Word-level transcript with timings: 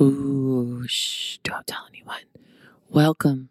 Ooh, 0.00 0.84
shh, 0.86 1.36
don't 1.44 1.66
tell 1.66 1.86
anyone. 1.90 2.22
Welcome 2.88 3.50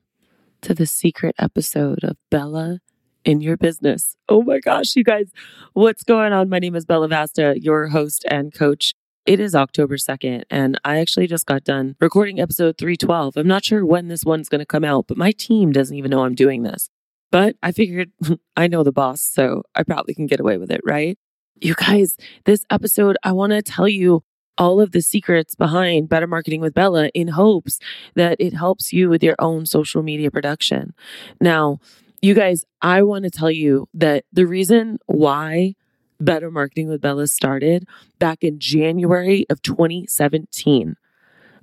to 0.61 0.73
the 0.73 0.87
secret 0.87 1.35
episode 1.37 2.03
of 2.03 2.17
Bella 2.31 2.79
in 3.23 3.39
Your 3.39 3.55
Business. 3.55 4.15
Oh 4.27 4.41
my 4.41 4.57
gosh, 4.59 4.95
you 4.95 5.03
guys, 5.03 5.31
what's 5.73 6.03
going 6.03 6.33
on? 6.33 6.49
My 6.49 6.57
name 6.57 6.75
is 6.75 6.87
Bella 6.87 7.07
Vasta, 7.07 7.53
your 7.61 7.89
host 7.89 8.25
and 8.31 8.51
coach. 8.51 8.95
It 9.27 9.39
is 9.39 9.53
October 9.53 9.97
2nd, 9.97 10.45
and 10.49 10.79
I 10.83 10.97
actually 10.97 11.27
just 11.27 11.45
got 11.45 11.63
done 11.65 11.95
recording 12.01 12.39
episode 12.39 12.79
312. 12.79 13.37
I'm 13.37 13.45
not 13.45 13.63
sure 13.63 13.85
when 13.85 14.07
this 14.07 14.25
one's 14.25 14.49
going 14.49 14.57
to 14.57 14.65
come 14.65 14.83
out, 14.83 15.05
but 15.05 15.17
my 15.17 15.31
team 15.31 15.71
doesn't 15.71 15.95
even 15.95 16.09
know 16.09 16.23
I'm 16.23 16.33
doing 16.33 16.63
this. 16.63 16.89
But 17.31 17.57
I 17.61 17.71
figured 17.71 18.11
I 18.57 18.65
know 18.65 18.81
the 18.81 18.91
boss, 18.91 19.21
so 19.21 19.61
I 19.75 19.83
probably 19.83 20.15
can 20.15 20.25
get 20.25 20.39
away 20.39 20.57
with 20.57 20.71
it, 20.71 20.81
right? 20.83 21.15
You 21.61 21.75
guys, 21.75 22.17
this 22.45 22.65
episode, 22.71 23.17
I 23.23 23.33
want 23.33 23.51
to 23.51 23.61
tell 23.61 23.87
you 23.87 24.23
all 24.59 24.81
of 24.81 24.91
the 24.91 25.01
secrets 25.01 25.55
behind 25.55 26.09
Better 26.09 26.27
Marketing 26.27 26.59
with 26.59 26.73
Bella 26.73 27.07
in 27.15 27.29
hopes 27.29 27.79
that 28.15 28.35
it 28.39 28.53
helps 28.53 28.91
you 28.91 29.09
with 29.09 29.23
your 29.23 29.35
own 29.39 29.65
social 29.65 30.03
media 30.03 30.29
production. 30.29 30.93
Now, 31.39 31.79
you 32.21 32.33
guys, 32.33 32.65
I 32.81 33.01
want 33.03 33.23
to 33.23 33.31
tell 33.31 33.49
you 33.49 33.87
that 33.93 34.25
the 34.33 34.45
reason 34.45 34.99
why 35.05 35.75
Better 36.19 36.51
Marketing 36.51 36.89
with 36.89 36.99
Bella 36.99 37.27
started 37.27 37.87
back 38.19 38.43
in 38.43 38.59
January 38.59 39.45
of 39.49 39.61
2017 39.61 40.97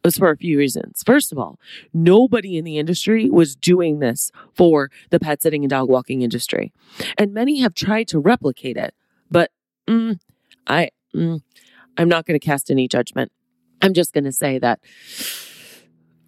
was 0.02 0.16
for 0.16 0.30
a 0.30 0.36
few 0.36 0.56
reasons. 0.56 1.02
First 1.04 1.32
of 1.32 1.38
all, 1.38 1.58
nobody 1.92 2.56
in 2.56 2.64
the 2.64 2.78
industry 2.78 3.28
was 3.28 3.54
doing 3.54 3.98
this 3.98 4.30
for 4.54 4.90
the 5.10 5.20
pet 5.20 5.42
sitting 5.42 5.62
and 5.62 5.70
dog 5.70 5.90
walking 5.90 6.22
industry. 6.22 6.72
And 7.18 7.34
many 7.34 7.60
have 7.60 7.74
tried 7.74 8.08
to 8.08 8.18
replicate 8.18 8.76
it, 8.76 8.94
but 9.30 9.50
mm, 9.86 10.18
I, 10.66 10.90
mm, 11.14 11.42
I'm 11.96 12.08
not 12.08 12.26
going 12.26 12.38
to 12.38 12.44
cast 12.44 12.70
any 12.70 12.88
judgment. 12.88 13.32
I'm 13.82 13.94
just 13.94 14.12
going 14.12 14.24
to 14.24 14.32
say 14.32 14.58
that 14.58 14.80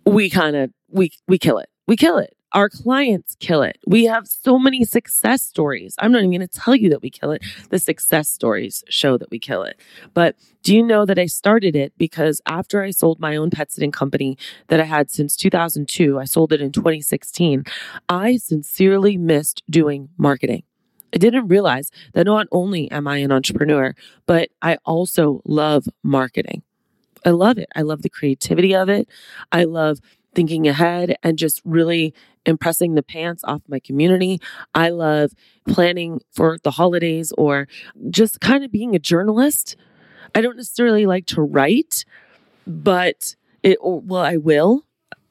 we 0.05 0.31
kind 0.31 0.57
of 0.57 0.71
we 0.89 1.13
we 1.27 1.39
kill 1.39 1.59
it. 1.59 1.69
We 1.87 1.97
kill 1.97 2.19
it. 2.19 2.35
Our 2.53 2.71
clients 2.71 3.37
kill 3.41 3.63
it. 3.63 3.77
We 3.87 4.07
have 4.07 4.27
so 4.27 4.59
many 4.59 4.83
success 4.85 5.43
stories. 5.43 5.95
I'm 5.99 6.13
not 6.13 6.21
even 6.21 6.31
going 6.31 6.41
to 6.41 6.49
tell 6.49 6.75
you 6.75 6.89
that 6.91 7.03
we 7.03 7.11
kill 7.11 7.31
it. 7.31 7.45
The 7.69 7.79
success 7.79 8.31
stories 8.31 8.83
show 8.89 9.19
that 9.19 9.31
we 9.31 9.39
kill 9.39 9.65
it. 9.65 9.79
But 10.15 10.35
do 10.63 10.75
you 10.75 10.83
know 10.83 11.05
that 11.05 11.19
I 11.19 11.27
started 11.27 11.77
it 11.77 11.93
because 11.99 12.41
after 12.47 12.83
I 12.83 12.91
sold 12.91 13.21
my 13.21 13.37
own 13.37 13.51
pet 13.51 13.71
sitting 13.71 13.93
company 13.93 14.39
that 14.69 14.81
I 14.81 14.85
had 14.85 15.11
since 15.11 15.37
2002, 15.37 16.19
I 16.19 16.25
sold 16.25 16.55
it 16.55 16.63
in 16.63 16.73
2016. 16.73 17.65
I 18.09 18.39
sincerely 18.39 19.19
missed 19.19 19.63
doing 19.69 20.09
marketing. 20.17 20.63
I 21.15 21.19
didn't 21.19 21.49
realize 21.49 21.91
that 22.15 22.27
not 22.27 22.47
only 22.53 22.91
am 22.91 23.07
I 23.07 23.19
an 23.19 23.33
entrepreneur, 23.33 23.95
but 24.27 24.51
I 24.63 24.79
also 24.85 25.43
love 25.45 25.87
marketing. 26.03 26.63
I 27.25 27.31
love 27.31 27.59
it. 27.59 27.69
I 27.75 27.83
love 27.83 28.03
the 28.03 28.11
creativity 28.11 28.75
of 28.75 28.89
it. 28.89 29.09
I 29.51 29.65
love 29.65 29.99
thinking 30.35 30.69
ahead 30.69 31.17
and 31.23 31.39
just 31.39 31.61
really 31.65 32.15
impressing 32.47 32.95
the 32.95 33.03
pants 33.03 33.43
off 33.45 33.63
my 33.69 33.81
community. 33.81 34.41
I 34.75 34.91
love 34.91 35.33
planning 35.69 36.21
for 36.33 36.59
the 36.63 36.71
holidays 36.71 37.33
or 37.37 37.67
just 38.11 38.41
kind 38.41 38.65
of 38.65 38.71
being 38.71 38.95
a 38.95 38.99
journalist. 38.99 39.77
I 40.35 40.41
don't 40.41 40.57
necessarily 40.57 41.07
like 41.07 41.27
to 41.27 41.43
write, 41.43 42.05
but 42.67 43.35
it, 43.63 43.79
well, 43.83 44.23
I 44.23 44.37
will. 44.37 44.85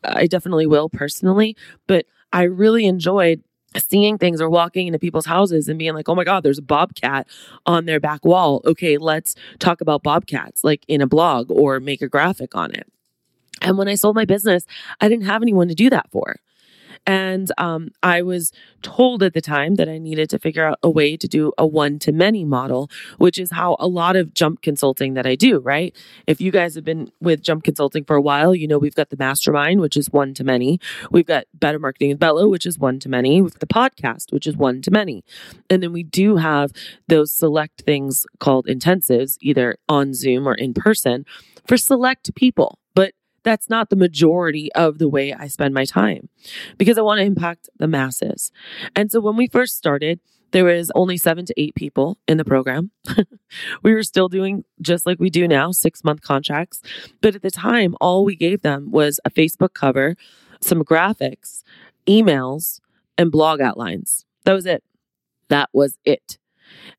I 0.04 0.28
definitely 0.28 0.68
will 0.68 0.90
personally, 0.90 1.56
but 1.88 2.06
I 2.34 2.44
really 2.44 2.86
enjoyed 2.86 3.42
seeing 3.80 4.18
things 4.18 4.42
or 4.42 4.50
walking 4.50 4.88
into 4.88 5.00
people's 5.00 5.26
houses 5.26 5.68
and 5.68 5.80
being 5.80 5.94
like, 5.94 6.10
oh 6.10 6.16
my 6.16 6.24
God, 6.24 6.44
there's 6.44 6.58
a 6.58 6.64
bobcat 6.64 7.28
on 7.66 7.86
their 7.86 8.00
back 8.00 8.26
wall. 8.26 8.62
Okay, 8.66 8.98
let's 8.98 9.36
talk 9.60 9.82
about 9.82 10.04
bobcats 10.04 10.64
like 10.64 10.84
in 10.88 11.02
a 11.02 11.08
blog 11.08 11.52
or 11.52 11.80
make 11.80 12.02
a 12.02 12.08
graphic 12.08 12.56
on 12.56 12.72
it. 12.72 12.88
And 13.62 13.78
when 13.78 13.88
I 13.88 13.96
sold 13.96 14.16
my 14.16 14.26
business, 14.26 14.66
I 15.02 15.10
didn't 15.10 15.26
have 15.26 15.42
anyone 15.42 15.68
to 15.68 15.76
do 15.76 15.90
that 15.90 16.10
for. 16.12 16.36
And 17.08 17.50
um, 17.58 17.92
I 18.04 18.22
was 18.22 18.52
told 18.82 19.24
at 19.24 19.34
the 19.34 19.40
time 19.40 19.76
that 19.76 19.88
I 19.88 19.98
needed 19.98 20.30
to 20.32 20.40
figure 20.40 20.66
out 20.66 20.78
a 20.84 20.90
way 20.90 21.16
to 21.16 21.28
do 21.28 21.54
a 21.58 21.66
one 21.66 22.00
to 22.00 22.12
many 22.12 22.44
model, 22.44 22.92
which 23.18 23.40
is 23.40 23.52
how 23.52 23.78
a 23.80 23.88
lot 23.88 24.18
of 24.18 24.34
jump 24.34 24.62
consulting 24.62 25.14
that 25.14 25.26
I 25.26 25.36
do, 25.36 25.60
right? 25.60 25.96
If 26.28 26.42
you 26.42 26.52
guys 26.52 26.76
have 26.76 26.84
been 26.84 27.10
with 27.22 27.42
jump 27.42 27.64
consulting 27.64 28.04
for 28.04 28.18
a 28.18 28.22
while, 28.22 28.54
you 28.54 28.68
know 28.68 28.78
we've 28.78 28.94
got 28.94 29.10
the 29.10 29.16
mastermind, 29.18 29.80
which 29.80 29.96
is 29.96 30.12
one 30.12 30.34
to 30.34 30.44
many. 30.44 30.82
We've 31.10 31.26
got 31.26 31.46
Better 31.54 31.80
Marketing 31.80 32.10
with 32.10 32.20
Bella, 32.20 32.50
which 32.50 32.66
is 32.66 32.78
one 32.78 33.00
to 33.00 33.10
many. 33.10 33.42
Got 33.42 33.60
the 33.60 33.68
podcast, 33.68 34.34
which 34.34 34.46
is 34.46 34.58
one 34.58 34.82
to 34.82 34.92
many. 34.92 35.24
And 35.70 35.82
then 35.82 35.94
we 35.94 36.04
do 36.04 36.36
have 36.36 36.74
those 37.08 37.32
select 37.32 37.84
things 37.84 38.26
called 38.40 38.68
intensives, 38.68 39.38
either 39.40 39.78
on 39.88 40.14
Zoom 40.14 40.46
or 40.46 40.56
in 40.56 40.74
person 40.74 41.26
for 41.66 41.78
select 41.78 42.36
people 42.36 42.80
that's 43.48 43.70
not 43.70 43.90
the 43.90 43.96
majority 43.96 44.70
of 44.74 44.98
the 44.98 45.08
way 45.08 45.34
I 45.34 45.48
spend 45.48 45.74
my 45.74 45.86
time 45.86 46.28
because 46.78 46.98
I 46.98 47.02
want 47.02 47.20
to 47.20 47.24
impact 47.26 47.70
the 47.78 47.88
masses. 47.88 48.52
And 48.94 49.10
so 49.10 49.22
when 49.22 49.38
we 49.38 49.48
first 49.48 49.78
started, 49.78 50.20
there 50.52 50.66
was 50.66 50.92
only 50.96 51.18
seven 51.18 51.46
to 51.46 51.54
eight 51.56 51.74
people 51.74 52.18
in 52.28 52.38
the 52.38 52.44
program. 52.44 52.92
we 53.84 53.94
were 53.94 54.04
still 54.04 54.28
doing 54.28 54.66
just 54.82 55.06
like 55.06 55.20
we 55.20 55.30
do 55.30 55.48
now, 55.48 55.72
six 55.72 56.04
month 56.04 56.22
contracts. 56.22 56.82
But 57.22 57.36
at 57.36 57.42
the 57.42 57.52
time, 57.52 57.96
all 58.02 58.26
we 58.26 58.36
gave 58.36 58.64
them 58.64 58.92
was 58.92 59.20
a 59.24 59.30
Facebook 59.30 59.74
cover, 59.74 60.18
some 60.60 60.84
graphics, 60.84 61.64
emails, 62.06 62.82
and 63.18 63.32
blog 63.32 63.62
outlines. 63.62 64.26
That 64.44 64.54
was 64.54 64.66
it. 64.66 64.84
That 65.48 65.70
was 65.72 65.98
it. 66.04 66.38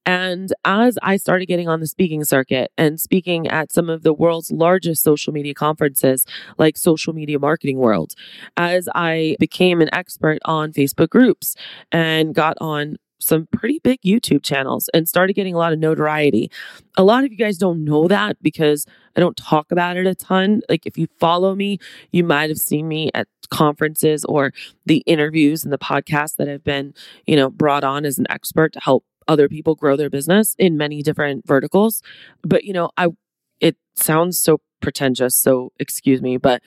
And 0.06 0.52
as 0.64 0.98
I 1.02 1.16
started 1.16 1.46
getting 1.46 1.68
on 1.68 1.80
the 1.80 1.86
speaking 1.86 2.24
circuit 2.24 2.70
and 2.78 3.00
speaking 3.00 3.46
at 3.48 3.72
some 3.72 3.88
of 3.88 4.02
the 4.02 4.12
world's 4.12 4.50
largest 4.50 5.02
social 5.02 5.32
media 5.32 5.54
conferences, 5.54 6.24
like 6.56 6.76
Social 6.76 7.12
Media 7.12 7.38
Marketing 7.38 7.78
World, 7.78 8.14
as 8.56 8.88
I 8.94 9.36
became 9.38 9.80
an 9.80 9.88
expert 9.92 10.38
on 10.44 10.72
Facebook 10.72 11.10
groups 11.10 11.54
and 11.92 12.34
got 12.34 12.56
on 12.60 12.96
some 13.20 13.48
pretty 13.52 13.80
big 13.82 14.00
YouTube 14.02 14.42
channels 14.42 14.88
and 14.94 15.08
started 15.08 15.34
getting 15.34 15.54
a 15.54 15.58
lot 15.58 15.72
of 15.72 15.78
notoriety. 15.78 16.50
A 16.96 17.04
lot 17.04 17.24
of 17.24 17.32
you 17.32 17.36
guys 17.36 17.58
don't 17.58 17.84
know 17.84 18.08
that 18.08 18.40
because 18.42 18.86
I 19.16 19.20
don't 19.20 19.36
talk 19.36 19.72
about 19.72 19.96
it 19.96 20.06
a 20.06 20.14
ton. 20.14 20.62
Like 20.68 20.86
if 20.86 20.96
you 20.96 21.08
follow 21.18 21.54
me, 21.54 21.78
you 22.12 22.24
might 22.24 22.50
have 22.50 22.58
seen 22.58 22.86
me 22.86 23.10
at 23.14 23.26
conferences 23.50 24.24
or 24.24 24.52
the 24.86 24.98
interviews 24.98 25.64
and 25.64 25.72
the 25.72 25.78
podcasts 25.78 26.36
that 26.36 26.48
have 26.48 26.62
been, 26.62 26.94
you 27.26 27.36
know, 27.36 27.50
brought 27.50 27.84
on 27.84 28.04
as 28.04 28.18
an 28.18 28.26
expert 28.30 28.72
to 28.74 28.80
help 28.80 29.04
other 29.28 29.48
people 29.48 29.74
grow 29.74 29.96
their 29.96 30.10
business 30.10 30.56
in 30.58 30.76
many 30.76 31.02
different 31.02 31.46
verticals. 31.46 32.02
But, 32.42 32.64
you 32.64 32.72
know, 32.72 32.90
I, 32.96 33.08
it 33.60 33.76
sounds 33.94 34.38
so 34.38 34.60
pretentious. 34.80 35.36
So 35.36 35.72
excuse 35.78 36.22
me, 36.22 36.36
but 36.38 36.62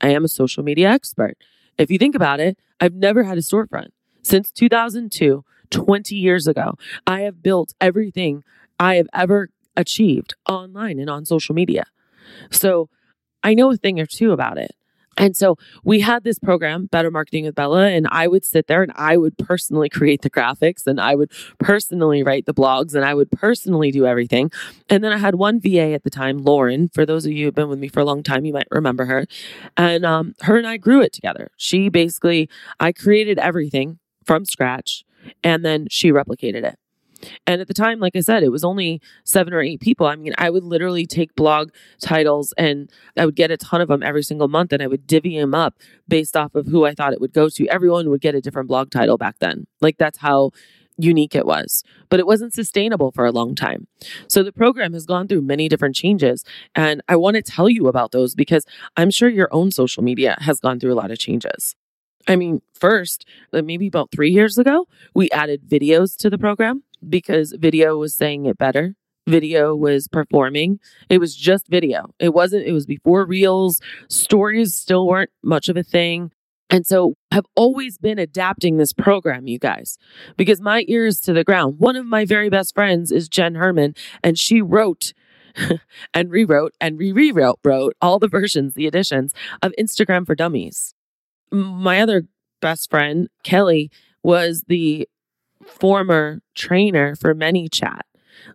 I 0.00 0.10
am 0.10 0.24
a 0.24 0.28
social 0.28 0.62
media 0.62 0.90
expert. 0.90 1.36
If 1.76 1.90
you 1.90 1.98
think 1.98 2.14
about 2.14 2.40
it, 2.40 2.58
I've 2.80 2.94
never 2.94 3.24
had 3.24 3.38
a 3.38 3.42
storefront 3.42 3.88
since 4.22 4.50
2002, 4.50 5.44
20 5.70 6.16
years 6.16 6.46
ago. 6.46 6.74
I 7.06 7.20
have 7.20 7.42
built 7.42 7.74
everything 7.80 8.42
I 8.78 8.96
have 8.96 9.08
ever 9.14 9.50
achieved 9.76 10.34
online 10.48 10.98
and 10.98 11.10
on 11.10 11.24
social 11.24 11.54
media. 11.54 11.84
So 12.50 12.88
I 13.42 13.54
know 13.54 13.70
a 13.72 13.76
thing 13.76 14.00
or 14.00 14.06
two 14.06 14.32
about 14.32 14.58
it. 14.58 14.72
And 15.18 15.36
so 15.36 15.56
we 15.84 16.00
had 16.00 16.24
this 16.24 16.38
program, 16.38 16.86
Better 16.86 17.10
Marketing 17.10 17.44
with 17.44 17.56
Bella, 17.56 17.88
and 17.88 18.06
I 18.10 18.28
would 18.28 18.44
sit 18.44 18.68
there 18.68 18.82
and 18.82 18.92
I 18.94 19.16
would 19.16 19.36
personally 19.36 19.88
create 19.88 20.22
the 20.22 20.30
graphics 20.30 20.86
and 20.86 21.00
I 21.00 21.16
would 21.16 21.30
personally 21.58 22.22
write 22.22 22.46
the 22.46 22.54
blogs 22.54 22.94
and 22.94 23.04
I 23.04 23.14
would 23.14 23.30
personally 23.32 23.90
do 23.90 24.06
everything. 24.06 24.50
And 24.88 25.02
then 25.02 25.12
I 25.12 25.18
had 25.18 25.34
one 25.34 25.60
VA 25.60 25.92
at 25.92 26.04
the 26.04 26.10
time, 26.10 26.38
Lauren. 26.38 26.88
For 26.88 27.04
those 27.04 27.26
of 27.26 27.32
you 27.32 27.46
who've 27.46 27.54
been 27.54 27.68
with 27.68 27.80
me 27.80 27.88
for 27.88 28.00
a 28.00 28.04
long 28.04 28.22
time, 28.22 28.44
you 28.44 28.52
might 28.52 28.68
remember 28.70 29.04
her. 29.06 29.26
And 29.76 30.06
um, 30.06 30.34
her 30.42 30.56
and 30.56 30.66
I 30.66 30.76
grew 30.76 31.02
it 31.02 31.12
together. 31.12 31.50
She 31.56 31.88
basically, 31.88 32.48
I 32.78 32.92
created 32.92 33.38
everything 33.38 33.98
from 34.24 34.44
scratch 34.44 35.04
and 35.42 35.64
then 35.64 35.88
she 35.90 36.12
replicated 36.12 36.62
it. 36.62 36.78
And 37.46 37.60
at 37.60 37.68
the 37.68 37.74
time, 37.74 38.00
like 38.00 38.16
I 38.16 38.20
said, 38.20 38.42
it 38.42 38.50
was 38.50 38.64
only 38.64 39.00
seven 39.24 39.52
or 39.52 39.60
eight 39.60 39.80
people. 39.80 40.06
I 40.06 40.16
mean, 40.16 40.34
I 40.38 40.50
would 40.50 40.64
literally 40.64 41.06
take 41.06 41.34
blog 41.34 41.70
titles 42.00 42.54
and 42.56 42.90
I 43.16 43.26
would 43.26 43.36
get 43.36 43.50
a 43.50 43.56
ton 43.56 43.80
of 43.80 43.88
them 43.88 44.02
every 44.02 44.22
single 44.22 44.48
month 44.48 44.72
and 44.72 44.82
I 44.82 44.86
would 44.86 45.06
divvy 45.06 45.38
them 45.38 45.54
up 45.54 45.74
based 46.06 46.36
off 46.36 46.54
of 46.54 46.66
who 46.66 46.84
I 46.84 46.94
thought 46.94 47.12
it 47.12 47.20
would 47.20 47.32
go 47.32 47.48
to. 47.48 47.68
Everyone 47.68 48.10
would 48.10 48.20
get 48.20 48.34
a 48.34 48.40
different 48.40 48.68
blog 48.68 48.90
title 48.90 49.18
back 49.18 49.36
then. 49.40 49.66
Like 49.80 49.98
that's 49.98 50.18
how 50.18 50.50
unique 50.98 51.34
it 51.34 51.46
was, 51.46 51.84
but 52.08 52.18
it 52.20 52.26
wasn't 52.26 52.52
sustainable 52.52 53.12
for 53.12 53.24
a 53.24 53.32
long 53.32 53.54
time. 53.54 53.86
So 54.26 54.42
the 54.42 54.52
program 54.52 54.92
has 54.92 55.06
gone 55.06 55.28
through 55.28 55.42
many 55.42 55.68
different 55.68 55.94
changes. 55.94 56.44
And 56.74 57.00
I 57.08 57.16
want 57.16 57.36
to 57.36 57.42
tell 57.42 57.68
you 57.68 57.86
about 57.86 58.10
those 58.10 58.34
because 58.34 58.66
I'm 58.96 59.10
sure 59.10 59.28
your 59.28 59.48
own 59.52 59.70
social 59.70 60.02
media 60.02 60.36
has 60.40 60.60
gone 60.60 60.80
through 60.80 60.92
a 60.92 60.96
lot 60.96 61.10
of 61.10 61.18
changes. 61.18 61.76
I 62.26 62.36
mean, 62.36 62.60
first, 62.74 63.24
uh, 63.52 63.62
maybe 63.62 63.86
about 63.86 64.10
three 64.10 64.30
years 64.30 64.58
ago, 64.58 64.86
we 65.14 65.30
added 65.30 65.62
videos 65.66 66.16
to 66.18 66.28
the 66.28 66.36
program 66.36 66.82
because 67.06 67.52
video 67.58 67.96
was 67.96 68.14
saying 68.14 68.46
it 68.46 68.58
better. 68.58 68.94
Video 69.26 69.74
was 69.74 70.08
performing. 70.08 70.80
It 71.10 71.18
was 71.18 71.36
just 71.36 71.68
video. 71.68 72.10
It 72.18 72.32
wasn't, 72.32 72.66
it 72.66 72.72
was 72.72 72.86
before 72.86 73.26
reels. 73.26 73.80
Stories 74.08 74.74
still 74.74 75.06
weren't 75.06 75.30
much 75.42 75.68
of 75.68 75.76
a 75.76 75.82
thing. 75.82 76.32
And 76.70 76.86
so 76.86 77.14
I've 77.30 77.46
always 77.56 77.98
been 77.98 78.18
adapting 78.18 78.76
this 78.76 78.92
program, 78.92 79.46
you 79.46 79.58
guys, 79.58 79.96
because 80.36 80.60
my 80.60 80.84
ear 80.88 81.06
is 81.06 81.20
to 81.20 81.32
the 81.32 81.44
ground. 81.44 81.76
One 81.78 81.96
of 81.96 82.06
my 82.06 82.24
very 82.24 82.50
best 82.50 82.74
friends 82.74 83.10
is 83.10 83.28
Jenn 83.28 83.54
Herman, 83.54 83.94
and 84.22 84.38
she 84.38 84.60
wrote 84.60 85.12
and 86.14 86.30
rewrote 86.30 86.74
and 86.80 86.98
re 86.98 87.12
rewrote 87.12 87.58
wrote 87.64 87.94
all 88.00 88.18
the 88.18 88.28
versions, 88.28 88.74
the 88.74 88.86
editions 88.86 89.32
of 89.62 89.72
Instagram 89.78 90.26
for 90.26 90.34
Dummies. 90.34 90.94
My 91.50 92.00
other 92.00 92.24
best 92.60 92.90
friend, 92.90 93.28
Kelly, 93.44 93.90
was 94.22 94.64
the 94.68 95.08
former 95.68 96.40
trainer 96.54 97.14
for 97.14 97.34
ManyChat 97.34 98.00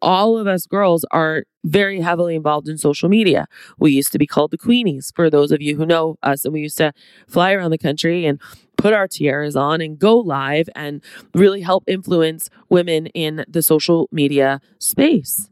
All 0.02 0.38
of 0.38 0.48
us 0.48 0.66
girls 0.66 1.06
are 1.12 1.44
very 1.64 2.02
heavily 2.02 2.36
involved 2.36 2.68
in 2.68 2.78
social 2.78 3.10
media. 3.10 3.48
We 3.78 3.92
used 3.92 4.12
to 4.12 4.18
be 4.18 4.28
called 4.28 4.52
the 4.52 4.58
Queenies, 4.58 5.14
for 5.16 5.30
those 5.30 5.52
of 5.52 5.62
you 5.62 5.78
who 5.78 5.86
know 5.86 6.18
us, 6.24 6.44
and 6.46 6.54
we 6.54 6.62
used 6.62 6.78
to 6.78 6.94
fly 7.28 7.54
around 7.54 7.72
the 7.72 7.78
country 7.78 8.26
and 8.26 8.42
put 8.78 8.94
our 8.94 9.08
tiaras 9.08 9.56
on 9.56 9.80
and 9.80 9.98
go 9.98 10.18
live 10.18 10.68
and 10.76 11.02
really 11.34 11.62
help 11.62 11.84
influence 11.88 12.50
women 12.70 13.08
in 13.08 13.46
the 13.48 13.62
social 13.62 14.10
media 14.12 14.60
space. 14.80 15.50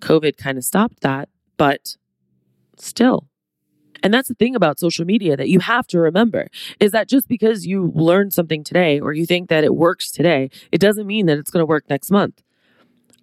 COVID 0.00 0.36
kind 0.36 0.58
of 0.58 0.64
stopped 0.64 1.00
that, 1.00 1.28
but 1.56 1.96
still. 2.76 3.26
And 4.02 4.12
that's 4.14 4.28
the 4.28 4.34
thing 4.34 4.54
about 4.54 4.78
social 4.78 5.04
media 5.04 5.36
that 5.36 5.48
you 5.48 5.60
have 5.60 5.86
to 5.88 5.98
remember 5.98 6.48
is 6.80 6.92
that 6.92 7.08
just 7.08 7.28
because 7.28 7.66
you 7.66 7.92
learn 7.94 8.30
something 8.30 8.64
today 8.64 9.00
or 9.00 9.12
you 9.12 9.26
think 9.26 9.48
that 9.48 9.64
it 9.64 9.74
works 9.74 10.10
today, 10.10 10.50
it 10.70 10.80
doesn't 10.80 11.06
mean 11.06 11.26
that 11.26 11.38
it's 11.38 11.50
going 11.50 11.62
to 11.62 11.66
work 11.66 11.84
next 11.88 12.10
month. 12.10 12.42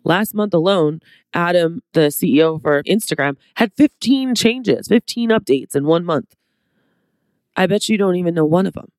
Last 0.04 0.36
month 0.36 0.54
alone, 0.54 1.02
Adam, 1.34 1.82
the 1.94 2.08
CEO 2.08 2.62
for 2.62 2.84
Instagram, 2.84 3.38
had 3.56 3.74
15 3.76 4.36
changes, 4.36 4.88
15 4.88 5.30
updates 5.30 5.76
in 5.76 5.86
one 5.86 6.06
month. 6.06 6.36
I 7.56 7.66
bet 7.68 7.90
you 7.90 7.98
don't 7.98 8.16
even 8.16 8.36
know 8.36 8.46
one 8.46 8.66
of 8.66 8.74
them. 8.74 8.92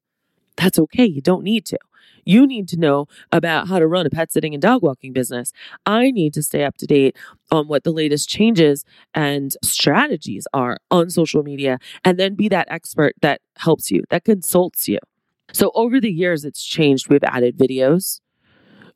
That's 0.56 0.78
okay. 0.78 1.04
You 1.04 1.20
don't 1.20 1.44
need 1.44 1.64
to. 1.66 1.78
You 2.26 2.46
need 2.46 2.68
to 2.68 2.76
know 2.76 3.06
about 3.32 3.68
how 3.68 3.78
to 3.78 3.86
run 3.86 4.04
a 4.04 4.10
pet 4.10 4.32
sitting 4.32 4.52
and 4.52 4.60
dog 4.60 4.82
walking 4.82 5.12
business. 5.12 5.52
I 5.86 6.10
need 6.10 6.34
to 6.34 6.42
stay 6.42 6.64
up 6.64 6.76
to 6.78 6.86
date 6.86 7.16
on 7.50 7.68
what 7.68 7.84
the 7.84 7.92
latest 7.92 8.28
changes 8.28 8.84
and 9.14 9.56
strategies 9.62 10.46
are 10.52 10.78
on 10.90 11.08
social 11.08 11.42
media 11.42 11.78
and 12.04 12.18
then 12.18 12.34
be 12.34 12.48
that 12.48 12.66
expert 12.68 13.14
that 13.22 13.40
helps 13.56 13.90
you, 13.90 14.02
that 14.10 14.24
consults 14.24 14.88
you. 14.88 14.98
So 15.52 15.70
over 15.74 16.00
the 16.00 16.10
years, 16.10 16.44
it's 16.44 16.64
changed. 16.64 17.08
We've 17.08 17.22
added 17.22 17.56
videos, 17.56 18.20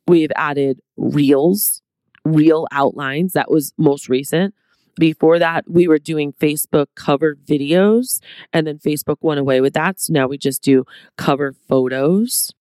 we've 0.06 0.32
added 0.34 0.80
reels, 0.96 1.82
reel 2.24 2.66
outlines. 2.72 3.32
That 3.32 3.50
was 3.50 3.72
most 3.78 4.08
recent. 4.08 4.54
Before 4.96 5.38
that, 5.38 5.64
we 5.70 5.86
were 5.86 5.98
doing 5.98 6.32
Facebook 6.32 6.86
cover 6.96 7.36
videos, 7.36 8.20
and 8.52 8.66
then 8.66 8.78
Facebook 8.78 9.18
went 9.20 9.40
away 9.40 9.60
with 9.60 9.72
that. 9.74 10.00
So 10.00 10.12
now 10.12 10.26
we 10.26 10.36
just 10.36 10.62
do 10.62 10.84
cover 11.16 11.54
photos. 11.68 12.52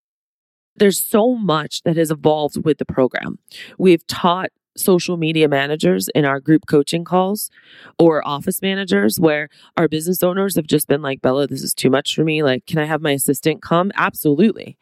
There's 0.79 1.01
so 1.01 1.35
much 1.35 1.83
that 1.83 1.97
has 1.97 2.09
evolved 2.09 2.63
with 2.63 2.77
the 2.77 2.85
program. 2.85 3.37
We've 3.77 4.05
taught 4.07 4.49
social 4.77 5.17
media 5.17 5.49
managers 5.49 6.07
in 6.15 6.23
our 6.23 6.39
group 6.39 6.65
coaching 6.67 7.03
calls 7.03 7.51
or 7.97 8.25
office 8.25 8.61
managers 8.61 9.19
where 9.19 9.49
our 9.75 9.89
business 9.89 10.23
owners 10.23 10.55
have 10.55 10.67
just 10.67 10.87
been 10.87 11.01
like, 11.01 11.21
Bella, 11.21 11.47
this 11.47 11.63
is 11.63 11.73
too 11.73 11.89
much 11.89 12.15
for 12.15 12.23
me. 12.23 12.43
Like, 12.43 12.65
can 12.65 12.79
I 12.79 12.85
have 12.85 13.01
my 13.01 13.11
assistant 13.11 13.61
come? 13.61 13.91
Absolutely. 13.95 14.77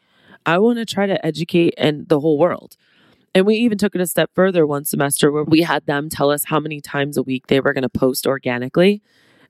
I 0.46 0.58
want 0.58 0.78
to 0.78 0.86
try 0.86 1.06
to 1.06 1.26
educate 1.26 1.74
and 1.76 2.08
the 2.08 2.20
whole 2.20 2.38
world. 2.38 2.76
And 3.34 3.44
we 3.44 3.56
even 3.56 3.76
took 3.76 3.96
it 3.96 4.00
a 4.00 4.06
step 4.06 4.30
further 4.34 4.66
one 4.66 4.84
semester 4.84 5.32
where 5.32 5.44
we 5.44 5.62
had 5.62 5.86
them 5.86 6.08
tell 6.08 6.30
us 6.30 6.44
how 6.44 6.60
many 6.60 6.80
times 6.80 7.16
a 7.16 7.22
week 7.22 7.48
they 7.48 7.58
were 7.58 7.72
going 7.72 7.82
to 7.82 7.88
post 7.88 8.26
organically. 8.26 9.02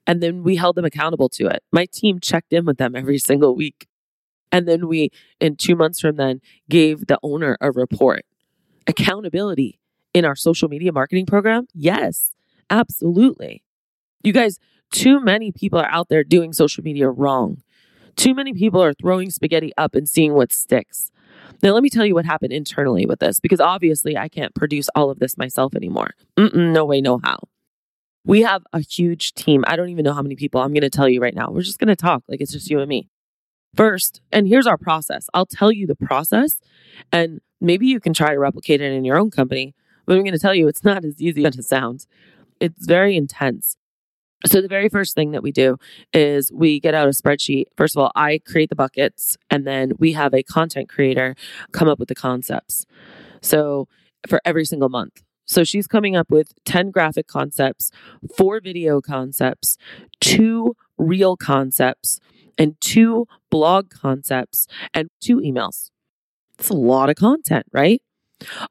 And 0.06 0.22
then 0.22 0.42
we 0.42 0.56
held 0.56 0.76
them 0.76 0.86
accountable 0.86 1.28
to 1.30 1.46
it. 1.46 1.62
My 1.72 1.84
team 1.84 2.20
checked 2.20 2.54
in 2.54 2.64
with 2.64 2.78
them 2.78 2.96
every 2.96 3.18
single 3.18 3.54
week. 3.54 3.87
And 4.50 4.66
then 4.66 4.88
we, 4.88 5.10
in 5.40 5.56
two 5.56 5.76
months 5.76 6.00
from 6.00 6.16
then, 6.16 6.40
gave 6.68 7.06
the 7.06 7.18
owner 7.22 7.56
a 7.60 7.70
report. 7.70 8.24
Accountability 8.86 9.78
in 10.14 10.24
our 10.24 10.36
social 10.36 10.68
media 10.68 10.92
marketing 10.92 11.26
program? 11.26 11.68
Yes, 11.74 12.34
absolutely. 12.70 13.62
You 14.22 14.32
guys, 14.32 14.58
too 14.90 15.20
many 15.20 15.52
people 15.52 15.78
are 15.78 15.90
out 15.90 16.08
there 16.08 16.24
doing 16.24 16.52
social 16.52 16.82
media 16.82 17.08
wrong. 17.08 17.62
Too 18.16 18.34
many 18.34 18.52
people 18.52 18.82
are 18.82 18.94
throwing 18.94 19.30
spaghetti 19.30 19.72
up 19.76 19.94
and 19.94 20.08
seeing 20.08 20.32
what 20.34 20.52
sticks. 20.52 21.10
Now, 21.62 21.72
let 21.72 21.82
me 21.82 21.90
tell 21.90 22.06
you 22.06 22.14
what 22.14 22.24
happened 22.24 22.52
internally 22.52 23.04
with 23.06 23.20
this, 23.20 23.40
because 23.40 23.60
obviously 23.60 24.16
I 24.16 24.28
can't 24.28 24.54
produce 24.54 24.88
all 24.94 25.10
of 25.10 25.18
this 25.18 25.36
myself 25.36 25.74
anymore. 25.74 26.14
Mm-mm, 26.36 26.72
no 26.72 26.84
way, 26.84 27.00
no 27.00 27.20
how. 27.22 27.40
We 28.24 28.42
have 28.42 28.62
a 28.72 28.80
huge 28.80 29.34
team. 29.34 29.64
I 29.66 29.76
don't 29.76 29.88
even 29.88 30.04
know 30.04 30.12
how 30.12 30.22
many 30.22 30.36
people 30.36 30.60
I'm 30.60 30.72
going 30.72 30.82
to 30.82 30.90
tell 30.90 31.08
you 31.08 31.20
right 31.20 31.34
now. 31.34 31.50
We're 31.50 31.62
just 31.62 31.78
going 31.78 31.88
to 31.88 31.96
talk 31.96 32.22
like 32.28 32.40
it's 32.40 32.52
just 32.52 32.70
you 32.70 32.80
and 32.80 32.88
me. 32.88 33.08
First, 33.74 34.20
and 34.32 34.48
here's 34.48 34.66
our 34.66 34.78
process 34.78 35.28
I'll 35.34 35.46
tell 35.46 35.70
you 35.70 35.86
the 35.86 35.94
process, 35.94 36.60
and 37.12 37.40
maybe 37.60 37.86
you 37.86 38.00
can 38.00 38.12
try 38.12 38.32
to 38.32 38.38
replicate 38.38 38.80
it 38.80 38.92
in 38.92 39.04
your 39.04 39.18
own 39.18 39.30
company, 39.30 39.74
but 40.06 40.16
I'm 40.16 40.22
going 40.22 40.32
to 40.32 40.38
tell 40.38 40.54
you 40.54 40.68
it's 40.68 40.84
not 40.84 41.04
as 41.04 41.20
easy 41.20 41.44
as 41.44 41.58
it 41.58 41.64
sounds. 41.64 42.06
It's 42.60 42.86
very 42.86 43.16
intense. 43.16 43.76
So, 44.46 44.60
the 44.60 44.68
very 44.68 44.88
first 44.88 45.16
thing 45.16 45.32
that 45.32 45.42
we 45.42 45.50
do 45.50 45.78
is 46.12 46.52
we 46.52 46.78
get 46.78 46.94
out 46.94 47.08
a 47.08 47.10
spreadsheet. 47.10 47.64
First 47.76 47.96
of 47.96 48.02
all, 48.02 48.12
I 48.14 48.40
create 48.46 48.70
the 48.70 48.76
buckets, 48.76 49.36
and 49.50 49.66
then 49.66 49.92
we 49.98 50.12
have 50.12 50.32
a 50.32 50.44
content 50.44 50.88
creator 50.88 51.34
come 51.72 51.88
up 51.88 51.98
with 51.98 52.08
the 52.08 52.14
concepts. 52.14 52.86
So, 53.42 53.88
for 54.28 54.40
every 54.44 54.64
single 54.64 54.88
month. 54.88 55.22
So, 55.44 55.64
she's 55.64 55.88
coming 55.88 56.14
up 56.14 56.30
with 56.30 56.52
10 56.64 56.92
graphic 56.92 57.26
concepts, 57.26 57.90
four 58.36 58.60
video 58.60 59.00
concepts, 59.00 59.76
two 60.20 60.76
reel 60.96 61.36
concepts, 61.36 62.20
and 62.58 62.78
two 62.80 63.26
blog 63.50 63.90
concepts, 63.90 64.66
and 64.92 65.08
two 65.20 65.38
emails. 65.38 65.90
It's 66.58 66.70
a 66.70 66.74
lot 66.74 67.08
of 67.08 67.16
content, 67.16 67.66
right? 67.72 68.02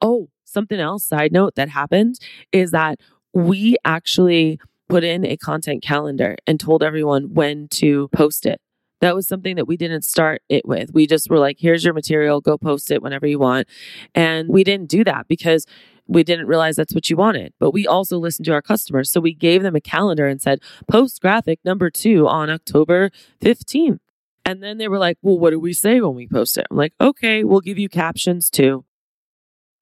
Oh, 0.01 0.29
something 0.43 0.79
else, 0.79 1.05
side 1.05 1.31
note 1.31 1.55
that 1.55 1.69
happened 1.69 2.15
is 2.51 2.71
that 2.71 2.99
we 3.33 3.77
actually 3.85 4.59
put 4.89 5.03
in 5.03 5.25
a 5.25 5.37
content 5.37 5.83
calendar 5.83 6.35
and 6.45 6.59
told 6.59 6.83
everyone 6.83 7.33
when 7.33 7.67
to 7.69 8.07
post 8.09 8.45
it. 8.45 8.59
That 9.01 9.15
was 9.15 9.27
something 9.27 9.55
that 9.55 9.67
we 9.67 9.77
didn't 9.77 10.03
start 10.03 10.41
it 10.49 10.65
with. 10.65 10.93
We 10.93 11.07
just 11.07 11.29
were 11.29 11.39
like, 11.39 11.57
here's 11.59 11.83
your 11.83 11.93
material, 11.93 12.41
go 12.41 12.57
post 12.57 12.91
it 12.91 13.01
whenever 13.01 13.27
you 13.27 13.39
want. 13.39 13.67
And 14.15 14.49
we 14.49 14.63
didn't 14.63 14.89
do 14.89 15.03
that 15.03 15.27
because 15.27 15.65
we 16.07 16.23
didn't 16.23 16.47
realize 16.47 16.75
that's 16.75 16.95
what 16.95 17.09
you 17.09 17.17
wanted. 17.17 17.53
But 17.59 17.71
we 17.71 17.85
also 17.85 18.17
listened 18.17 18.45
to 18.45 18.53
our 18.53 18.61
customers. 18.61 19.11
So 19.11 19.19
we 19.19 19.33
gave 19.33 19.61
them 19.61 19.75
a 19.75 19.81
calendar 19.81 20.25
and 20.27 20.41
said, 20.41 20.61
post 20.89 21.21
graphic 21.21 21.59
number 21.63 21.89
two 21.89 22.27
on 22.27 22.49
October 22.49 23.11
15th. 23.41 23.99
And 24.45 24.63
then 24.63 24.77
they 24.77 24.87
were 24.87 24.97
like, 24.97 25.17
well, 25.21 25.37
what 25.37 25.49
do 25.49 25.59
we 25.59 25.73
say 25.73 25.99
when 25.99 26.15
we 26.15 26.27
post 26.27 26.57
it? 26.57 26.65
I'm 26.71 26.77
like, 26.77 26.93
okay, 27.01 27.43
we'll 27.43 27.59
give 27.59 27.77
you 27.77 27.89
captions 27.89 28.49
too. 28.49 28.85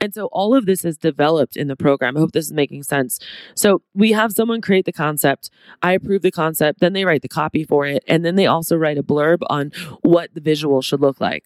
And 0.02 0.14
so 0.14 0.26
all 0.28 0.54
of 0.54 0.66
this 0.66 0.84
is 0.84 0.98
developed 0.98 1.56
in 1.56 1.68
the 1.68 1.76
program. 1.76 2.18
I 2.18 2.20
hope 2.20 2.34
this 2.34 2.46
is 2.46 2.54
making 2.54 2.84
sense. 2.84 3.20
So 3.56 3.82
we 3.94 4.12
have 4.12 4.34
someone 4.34 4.62
create 4.62 4.86
the 4.86 4.94
concept. 4.94 5.50
I 5.82 5.94
approve 5.94 6.22
the 6.22 6.32
concept. 6.32 6.80
Then 6.80 6.94
they 6.94 7.06
write 7.06 7.22
the 7.22 7.30
copy 7.30 7.64
for 7.64 7.86
it. 7.86 8.04
And 8.08 8.26
then 8.26 8.36
they 8.36 8.46
also 8.46 8.76
write 8.76 8.98
a 8.98 9.04
blurb 9.04 9.40
on 9.50 9.72
what 10.02 10.34
the 10.34 10.42
visual 10.42 10.82
should 10.82 11.02
look 11.02 11.22
like. 11.22 11.46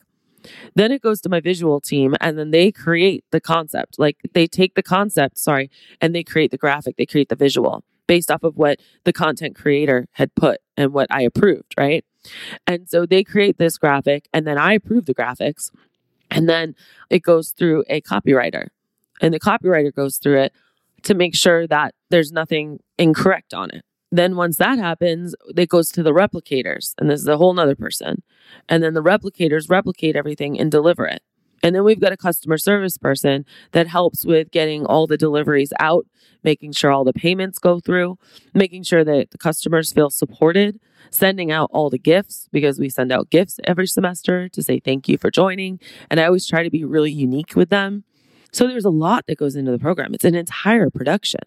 Then 0.75 0.91
it 0.91 1.01
goes 1.01 1.21
to 1.21 1.29
my 1.29 1.39
visual 1.39 1.81
team 1.81 2.15
and 2.21 2.37
then 2.37 2.51
they 2.51 2.71
create 2.71 3.23
the 3.31 3.41
concept. 3.41 3.99
Like 3.99 4.17
they 4.33 4.47
take 4.47 4.75
the 4.75 4.83
concept, 4.83 5.37
sorry, 5.37 5.69
and 6.01 6.15
they 6.15 6.23
create 6.23 6.51
the 6.51 6.57
graphic, 6.57 6.97
they 6.97 7.05
create 7.05 7.29
the 7.29 7.35
visual 7.35 7.83
based 8.07 8.31
off 8.31 8.41
of 8.41 8.57
what 8.57 8.79
the 9.03 9.13
content 9.13 9.55
creator 9.55 10.07
had 10.13 10.33
put 10.33 10.61
and 10.75 10.91
what 10.91 11.07
I 11.11 11.21
approved, 11.21 11.75
right? 11.77 12.03
And 12.65 12.89
so 12.89 13.05
they 13.05 13.23
create 13.23 13.59
this 13.59 13.77
graphic 13.77 14.27
and 14.33 14.47
then 14.47 14.57
I 14.57 14.73
approve 14.73 15.05
the 15.05 15.13
graphics. 15.13 15.69
And 16.31 16.47
then 16.47 16.75
it 17.09 17.23
goes 17.23 17.49
through 17.51 17.83
a 17.89 18.01
copywriter, 18.01 18.67
and 19.21 19.33
the 19.33 19.39
copywriter 19.39 19.93
goes 19.93 20.17
through 20.17 20.41
it 20.41 20.53
to 21.03 21.13
make 21.13 21.35
sure 21.35 21.67
that 21.67 21.93
there's 22.09 22.31
nothing 22.31 22.79
incorrect 22.97 23.53
on 23.53 23.71
it. 23.71 23.83
Then 24.11 24.35
once 24.35 24.57
that 24.57 24.79
happens, 24.79 25.35
it 25.55 25.69
goes 25.69 25.89
to 25.89 26.03
the 26.03 26.11
replicators, 26.13 26.93
and 26.97 27.09
this 27.09 27.21
is 27.21 27.27
a 27.27 27.37
whole 27.37 27.53
nother 27.53 27.75
person. 27.75 28.23
And 28.67 28.83
then 28.83 28.93
the 28.93 29.03
replicators 29.03 29.69
replicate 29.69 30.15
everything 30.15 30.59
and 30.59 30.71
deliver 30.71 31.05
it. 31.05 31.21
And 31.63 31.75
then 31.75 31.83
we've 31.83 31.99
got 31.99 32.11
a 32.11 32.17
customer 32.17 32.57
service 32.57 32.97
person 32.97 33.45
that 33.71 33.87
helps 33.87 34.25
with 34.25 34.51
getting 34.51 34.85
all 34.85 35.07
the 35.07 35.17
deliveries 35.17 35.73
out, 35.79 36.05
making 36.43 36.73
sure 36.73 36.91
all 36.91 37.03
the 37.03 37.13
payments 37.13 37.59
go 37.59 37.79
through, 37.79 38.17
making 38.53 38.83
sure 38.83 39.03
that 39.03 39.31
the 39.31 39.37
customers 39.37 39.91
feel 39.91 40.09
supported, 40.09 40.79
sending 41.11 41.51
out 41.51 41.69
all 41.73 41.89
the 41.89 41.97
gifts 41.97 42.47
because 42.51 42.79
we 42.79 42.89
send 42.89 43.11
out 43.11 43.29
gifts 43.29 43.59
every 43.63 43.87
semester 43.87 44.47
to 44.49 44.61
say 44.61 44.79
thank 44.79 45.07
you 45.07 45.17
for 45.17 45.31
joining. 45.31 45.79
And 46.09 46.19
I 46.19 46.25
always 46.25 46.47
try 46.47 46.63
to 46.63 46.69
be 46.69 46.83
really 46.83 47.11
unique 47.11 47.55
with 47.55 47.69
them. 47.69 48.03
So 48.51 48.67
there's 48.67 48.85
a 48.85 48.89
lot 48.89 49.25
that 49.27 49.37
goes 49.37 49.55
into 49.55 49.71
the 49.71 49.79
program. 49.79 50.13
It's 50.13 50.25
an 50.25 50.35
entire 50.35 50.89
production. 50.89 51.41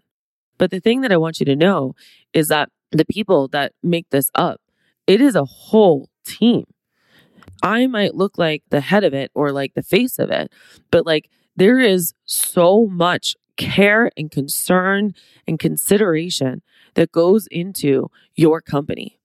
But 0.58 0.70
the 0.70 0.80
thing 0.80 1.00
that 1.00 1.12
I 1.12 1.16
want 1.16 1.40
you 1.40 1.46
to 1.46 1.56
know 1.56 1.94
is 2.32 2.48
that 2.48 2.68
the 2.90 3.04
people 3.04 3.48
that 3.48 3.72
make 3.82 4.10
this 4.10 4.30
up, 4.34 4.60
it 5.06 5.20
is 5.20 5.34
a 5.34 5.44
whole 5.44 6.08
team. 6.24 6.64
I 7.62 7.86
might 7.86 8.14
look 8.14 8.38
like 8.38 8.62
the 8.70 8.80
head 8.80 9.04
of 9.04 9.14
it 9.14 9.30
or 9.34 9.52
like 9.52 9.74
the 9.74 9.82
face 9.82 10.18
of 10.18 10.30
it, 10.30 10.52
but 10.90 11.06
like 11.06 11.30
there 11.56 11.78
is 11.78 12.14
so 12.24 12.86
much 12.86 13.36
care 13.56 14.10
and 14.16 14.30
concern 14.30 15.14
and 15.46 15.58
consideration 15.58 16.62
that 16.94 17.12
goes 17.12 17.46
into 17.50 18.10
your 18.34 18.60
company. 18.60 19.18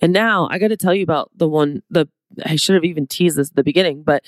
And 0.00 0.12
now 0.12 0.48
I 0.50 0.58
got 0.58 0.68
to 0.68 0.76
tell 0.76 0.94
you 0.94 1.02
about 1.02 1.30
the 1.34 1.48
one, 1.48 1.82
the, 1.90 2.06
I 2.44 2.56
should 2.56 2.74
have 2.74 2.84
even 2.84 3.06
teased 3.06 3.36
this 3.36 3.50
at 3.50 3.56
the 3.56 3.64
beginning, 3.64 4.02
but 4.02 4.22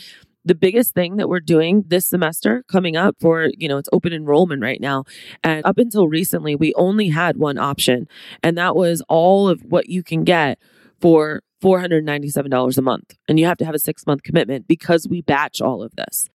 the 0.44 0.54
biggest 0.54 0.92
thing 0.92 1.16
that 1.16 1.28
we're 1.28 1.40
doing 1.40 1.84
this 1.86 2.08
semester 2.08 2.64
coming 2.68 2.96
up 2.96 3.16
for, 3.18 3.50
you 3.56 3.66
know, 3.66 3.78
it's 3.78 3.88
open 3.92 4.12
enrollment 4.12 4.60
right 4.60 4.80
now. 4.80 5.04
And 5.42 5.64
up 5.64 5.78
until 5.78 6.06
recently, 6.06 6.54
we 6.54 6.74
only 6.74 7.08
had 7.08 7.38
one 7.38 7.56
option, 7.56 8.08
and 8.42 8.58
that 8.58 8.76
was 8.76 9.02
all 9.08 9.48
of 9.48 9.62
what 9.62 9.88
you 9.88 10.02
can 10.02 10.22
get 10.22 10.58
for 11.00 11.42
$497 11.64 12.78
a 12.78 12.82
month. 12.82 13.16
And 13.26 13.40
you 13.40 13.46
have 13.46 13.56
to 13.58 13.64
have 13.64 13.74
a 13.74 13.78
six 13.78 14.06
month 14.06 14.22
commitment 14.22 14.68
because 14.68 15.08
we 15.08 15.22
batch 15.22 15.62
all 15.62 15.82
of 15.82 15.96
this. 15.96 16.28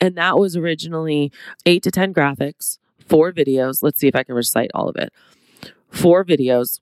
And 0.00 0.16
that 0.16 0.38
was 0.38 0.56
originally 0.56 1.30
eight 1.66 1.82
to 1.82 1.90
10 1.90 2.14
graphics, 2.14 2.78
four 2.98 3.32
videos. 3.32 3.82
Let's 3.82 4.00
see 4.00 4.08
if 4.08 4.16
I 4.16 4.22
can 4.22 4.34
recite 4.34 4.70
all 4.74 4.88
of 4.88 4.96
it. 4.96 5.12
Four 5.90 6.24
videos. 6.24 6.80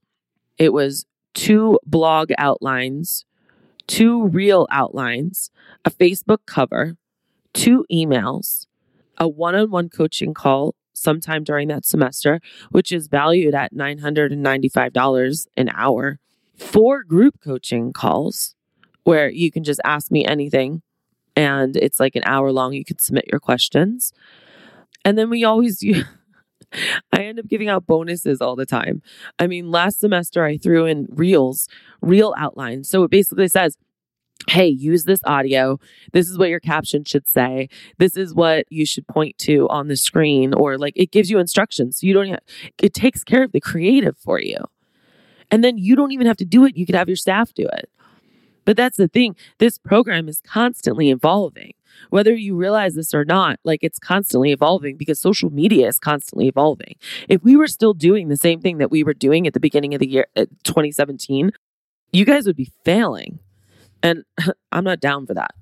It 0.57 0.73
was 0.73 1.07
two 1.35 1.81
blog 1.85 2.31
outlines, 2.39 3.25
two 3.89 4.29
reel 4.29 4.69
outlines, 4.71 5.51
a 5.85 5.91
Facebook 5.91 6.47
cover, 6.47 6.97
two 7.53 7.85
emails, 7.93 8.67
a 9.19 9.27
one 9.27 9.57
on 9.57 9.71
one 9.71 9.89
coaching 9.89 10.33
call 10.33 10.77
sometime 10.93 11.43
during 11.43 11.67
that 11.69 11.85
semester, 11.85 12.41
which 12.71 12.93
is 12.93 13.09
valued 13.09 13.55
at 13.55 13.75
$995 13.75 15.47
an 15.57 15.71
hour, 15.75 16.21
four 16.61 17.03
group 17.03 17.41
coaching 17.43 17.93
calls 17.93 18.55
where 19.05 19.31
you 19.31 19.51
can 19.51 19.65
just 19.65 19.81
ask 19.85 20.11
me 20.11 20.25
anything 20.25 20.83
and 21.37 21.77
it's 21.77 21.99
like 21.99 22.17
an 22.17 22.23
hour 22.27 22.53
long. 22.53 22.75
You 22.75 22.85
can 22.85 22.99
submit 22.99 23.27
your 23.31 23.41
questions. 23.41 24.13
And 25.05 25.17
then 25.17 25.31
we 25.31 25.45
always. 25.45 25.83
I 27.13 27.25
end 27.25 27.41
up 27.41 27.49
giving 27.49 27.69
out 27.69 27.87
bonuses 27.87 28.41
all 28.41 28.55
the 28.55 28.67
time. 28.67 29.03
I 29.41 29.49
mean, 29.49 29.71
last 29.71 29.99
semester 29.99 30.45
I 30.45 30.57
threw 30.57 30.87
in 30.87 31.09
reels, 31.11 31.67
reel 32.01 32.33
outlines. 32.39 32.89
So 32.89 33.03
it 33.03 33.11
basically 33.11 33.49
says, 33.49 33.77
hey, 34.49 34.69
use 34.69 35.05
this 35.05 35.21
audio. 35.25 35.81
This 36.13 36.29
is 36.29 36.39
what 36.39 36.49
your 36.49 36.61
caption 36.61 37.05
should 37.05 37.27
say. 37.27 37.69
This 37.99 38.17
is 38.17 38.35
what 38.35 38.67
you 38.71 38.87
should 38.87 39.09
point 39.09 39.37
to 39.39 39.69
on 39.69 39.89
the 39.89 39.97
screen, 39.97 40.55
or 40.55 40.79
like 40.79 40.93
it 40.97 41.11
gives 41.11 41.29
you 41.29 41.39
instructions. 41.39 41.99
So 41.99 42.07
You 42.07 42.15
don't, 42.15 42.29
have, 42.29 42.41
it 42.79 42.95
takes 42.95 43.25
care 43.25 43.43
of 43.43 43.53
the 43.53 43.61
creative 43.61 44.17
for 44.17 44.41
you. 44.41 44.59
And 45.51 45.65
then 45.65 45.79
you 45.79 45.97
don't 45.97 46.13
even 46.13 46.27
have 46.27 46.37
to 46.39 46.45
do 46.45 46.65
it. 46.65 46.77
You 46.77 46.87
could 46.87 46.95
have 46.95 47.09
your 47.09 47.17
staff 47.17 47.53
do 47.55 47.67
it. 47.73 47.91
But 48.65 48.77
that's 48.77 48.97
the 48.97 49.09
thing. 49.09 49.37
This 49.59 49.79
program 49.79 50.29
is 50.29 50.41
constantly 50.41 51.11
evolving. 51.11 51.73
Whether 52.11 52.35
you 52.35 52.55
realize 52.55 52.95
this 52.95 53.13
or 53.15 53.25
not, 53.25 53.59
like 53.65 53.81
it's 53.83 53.99
constantly 53.99 54.53
evolving 54.53 54.97
because 54.97 55.19
social 55.19 55.51
media 55.51 55.89
is 55.89 55.99
constantly 55.99 56.47
evolving. 56.49 56.95
If 57.29 57.43
we 57.43 57.57
were 57.57 57.67
still 57.67 57.95
doing 57.95 58.29
the 58.29 58.37
same 58.37 58.61
thing 58.61 58.79
that 58.79 58.91
we 58.91 59.03
were 59.03 59.15
doing 59.15 59.47
at 59.47 59.55
the 59.55 59.61
beginning 59.61 59.93
of 59.95 60.01
the 60.01 60.09
year, 60.09 60.27
uh, 60.37 60.47
2017, 60.65 61.51
you 62.13 62.25
guys 62.25 62.47
would 62.47 62.57
be 62.57 62.71
failing. 62.85 63.41
And 64.03 64.25
I'm 64.73 64.85
not 64.85 65.01
down 65.01 65.27
for 65.27 65.35
that. 65.35 65.53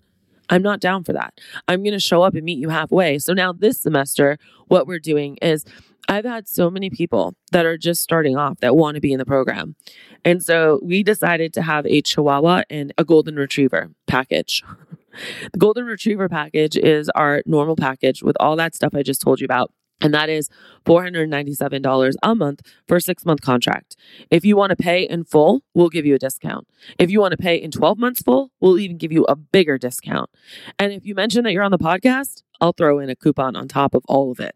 I'm 0.50 0.62
not 0.62 0.80
down 0.80 1.04
for 1.04 1.12
that. 1.12 1.34
I'm 1.66 1.82
going 1.82 1.92
to 1.92 2.00
show 2.00 2.22
up 2.22 2.34
and 2.34 2.44
meet 2.44 2.58
you 2.58 2.70
halfway. 2.70 3.18
So 3.18 3.32
now 3.32 3.52
this 3.52 3.78
semester, 3.80 4.38
what 4.68 4.86
we're 4.86 4.98
doing 4.98 5.36
is 5.42 5.64
I've 6.08 6.24
had 6.24 6.48
so 6.48 6.70
many 6.70 6.88
people 6.88 7.34
that 7.52 7.66
are 7.66 7.76
just 7.76 8.02
starting 8.02 8.36
off 8.36 8.60
that 8.60 8.74
want 8.74 8.94
to 8.94 9.00
be 9.00 9.12
in 9.12 9.18
the 9.18 9.26
program. 9.26 9.76
And 10.24 10.42
so 10.42 10.80
we 10.82 11.02
decided 11.02 11.52
to 11.54 11.62
have 11.62 11.84
a 11.86 12.00
Chihuahua 12.00 12.62
and 12.70 12.94
a 12.96 13.04
Golden 13.04 13.36
Retriever 13.36 13.90
package. 14.06 14.64
the 15.52 15.58
Golden 15.58 15.84
Retriever 15.84 16.28
package 16.28 16.78
is 16.78 17.10
our 17.10 17.42
normal 17.44 17.76
package 17.76 18.22
with 18.22 18.36
all 18.40 18.56
that 18.56 18.74
stuff 18.74 18.94
I 18.94 19.02
just 19.02 19.20
told 19.20 19.40
you 19.40 19.44
about. 19.44 19.70
And 20.00 20.14
that 20.14 20.28
is 20.30 20.48
$497 20.86 22.14
a 22.22 22.34
month 22.34 22.62
for 22.86 22.96
a 22.96 23.00
six 23.00 23.26
month 23.26 23.40
contract. 23.42 23.96
If 24.30 24.44
you 24.44 24.56
want 24.56 24.70
to 24.70 24.76
pay 24.76 25.02
in 25.02 25.24
full, 25.24 25.62
we'll 25.74 25.88
give 25.88 26.06
you 26.06 26.14
a 26.14 26.18
discount. 26.18 26.68
If 26.98 27.10
you 27.10 27.20
want 27.20 27.32
to 27.32 27.36
pay 27.36 27.56
in 27.56 27.70
12 27.70 27.98
months 27.98 28.22
full, 28.22 28.52
we'll 28.60 28.78
even 28.78 28.96
give 28.96 29.12
you 29.12 29.24
a 29.28 29.34
bigger 29.36 29.76
discount. 29.76 30.30
And 30.78 30.92
if 30.92 31.04
you 31.04 31.14
mention 31.14 31.44
that 31.44 31.52
you're 31.52 31.64
on 31.64 31.72
the 31.72 31.78
podcast, 31.78 32.44
I'll 32.60 32.72
throw 32.72 32.98
in 33.00 33.10
a 33.10 33.16
coupon 33.16 33.56
on 33.56 33.66
top 33.68 33.92
of 33.92 34.04
all 34.08 34.30
of 34.30 34.40
it. 34.40 34.54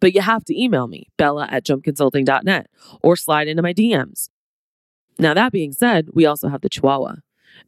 But 0.00 0.14
you 0.14 0.20
have 0.20 0.44
to 0.46 0.60
email 0.60 0.86
me, 0.86 1.08
bella 1.16 1.48
at 1.50 1.64
jumpconsulting.net, 1.64 2.66
or 3.02 3.16
slide 3.16 3.48
into 3.48 3.62
my 3.62 3.74
DMs. 3.74 4.28
Now, 5.18 5.34
that 5.34 5.52
being 5.52 5.72
said, 5.72 6.08
we 6.12 6.26
also 6.26 6.48
have 6.48 6.60
the 6.60 6.68
Chihuahua. 6.68 7.16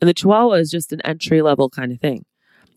And 0.00 0.08
the 0.08 0.14
Chihuahua 0.14 0.54
is 0.54 0.70
just 0.70 0.92
an 0.92 1.00
entry 1.02 1.42
level 1.42 1.68
kind 1.68 1.92
of 1.92 2.00
thing. 2.00 2.24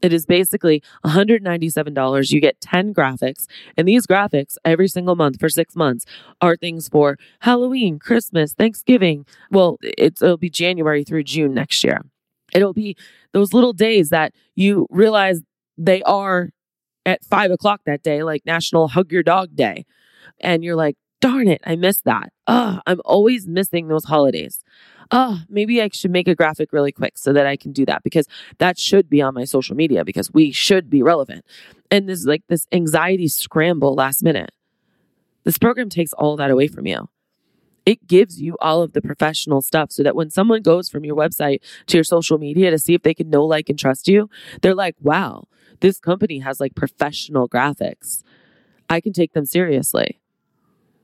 It 0.01 0.11
is 0.11 0.25
basically 0.25 0.83
$197. 1.05 2.31
You 2.31 2.41
get 2.41 2.59
10 2.59 2.93
graphics. 2.93 3.45
And 3.77 3.87
these 3.87 4.05
graphics, 4.05 4.57
every 4.65 4.89
single 4.89 5.15
month 5.15 5.39
for 5.39 5.47
six 5.47 5.75
months, 5.75 6.05
are 6.41 6.57
things 6.57 6.89
for 6.89 7.17
Halloween, 7.39 7.99
Christmas, 7.99 8.53
Thanksgiving. 8.53 9.25
Well, 9.49 9.77
it'll 9.97 10.37
be 10.37 10.49
January 10.49 11.05
through 11.05 11.23
June 11.23 11.53
next 11.53 11.83
year. 11.83 12.01
It'll 12.53 12.73
be 12.73 12.97
those 13.31 13.53
little 13.53 13.73
days 13.73 14.09
that 14.09 14.33
you 14.55 14.87
realize 14.89 15.41
they 15.77 16.03
are 16.03 16.49
at 17.05 17.23
five 17.25 17.51
o'clock 17.51 17.81
that 17.85 18.03
day, 18.03 18.23
like 18.23 18.45
National 18.45 18.87
Hug 18.87 19.11
Your 19.11 19.23
Dog 19.23 19.55
Day. 19.55 19.85
And 20.39 20.63
you're 20.63 20.75
like, 20.75 20.97
darn 21.21 21.47
it, 21.47 21.61
I 21.65 21.75
missed 21.75 22.03
that. 22.05 22.33
Oh, 22.47 22.79
I'm 22.85 23.01
always 23.05 23.47
missing 23.47 23.87
those 23.87 24.05
holidays. 24.05 24.63
Oh, 25.11 25.39
maybe 25.49 25.81
I 25.81 25.89
should 25.93 26.11
make 26.11 26.27
a 26.27 26.35
graphic 26.35 26.73
really 26.73 26.91
quick 26.91 27.17
so 27.17 27.33
that 27.33 27.45
I 27.45 27.55
can 27.55 27.71
do 27.71 27.85
that 27.85 28.03
because 28.03 28.27
that 28.57 28.77
should 28.77 29.09
be 29.09 29.21
on 29.21 29.33
my 29.33 29.43
social 29.45 29.75
media 29.75 30.03
because 30.03 30.33
we 30.33 30.51
should 30.51 30.89
be 30.89 31.01
relevant. 31.01 31.45
And 31.91 32.09
there's 32.09 32.25
like 32.25 32.43
this 32.49 32.67
anxiety 32.71 33.27
scramble 33.27 33.95
last 33.95 34.23
minute. 34.23 34.51
This 35.43 35.57
program 35.57 35.89
takes 35.89 36.13
all 36.13 36.35
that 36.37 36.51
away 36.51 36.67
from 36.67 36.87
you. 36.87 37.07
It 37.85 38.07
gives 38.07 38.41
you 38.41 38.57
all 38.61 38.81
of 38.81 38.93
the 38.93 39.01
professional 39.01 39.61
stuff 39.61 39.91
so 39.91 40.03
that 40.03 40.15
when 40.15 40.29
someone 40.29 40.61
goes 40.61 40.89
from 40.89 41.03
your 41.03 41.15
website 41.15 41.59
to 41.87 41.97
your 41.97 42.03
social 42.03 42.37
media 42.37 42.71
to 42.71 42.79
see 42.79 42.93
if 42.93 43.03
they 43.03 43.13
can 43.13 43.29
know, 43.29 43.43
like, 43.43 43.69
and 43.69 43.77
trust 43.77 44.07
you, 44.07 44.29
they're 44.61 44.75
like, 44.75 44.95
wow, 45.01 45.47
this 45.81 45.99
company 45.99 46.39
has 46.39 46.59
like 46.59 46.75
professional 46.75 47.49
graphics. 47.49 48.23
I 48.89 49.01
can 49.01 49.11
take 49.13 49.33
them 49.33 49.45
seriously. 49.45 50.19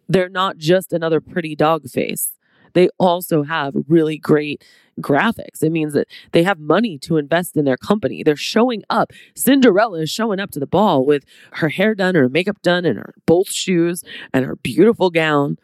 They're 0.07 0.29
not 0.29 0.57
just 0.57 0.93
another 0.93 1.19
pretty 1.21 1.55
dog 1.55 1.89
face. 1.89 2.31
They 2.73 2.89
also 2.97 3.43
have 3.43 3.73
really 3.87 4.17
great 4.17 4.63
graphics. 5.01 5.63
It 5.63 5.71
means 5.71 5.93
that 5.93 6.07
they 6.31 6.43
have 6.43 6.59
money 6.59 6.97
to 6.99 7.17
invest 7.17 7.57
in 7.57 7.65
their 7.65 7.77
company. 7.77 8.23
They're 8.23 8.35
showing 8.35 8.83
up. 8.89 9.11
Cinderella 9.35 10.01
is 10.01 10.09
showing 10.09 10.39
up 10.39 10.51
to 10.51 10.59
the 10.59 10.67
ball 10.67 11.05
with 11.05 11.25
her 11.53 11.69
hair 11.69 11.95
done, 11.95 12.15
her 12.15 12.29
makeup 12.29 12.61
done, 12.61 12.85
and 12.85 12.97
her 12.97 13.15
both 13.25 13.49
shoes 13.49 14.03
and 14.33 14.45
her 14.45 14.55
beautiful 14.55 15.09
gown. 15.09 15.57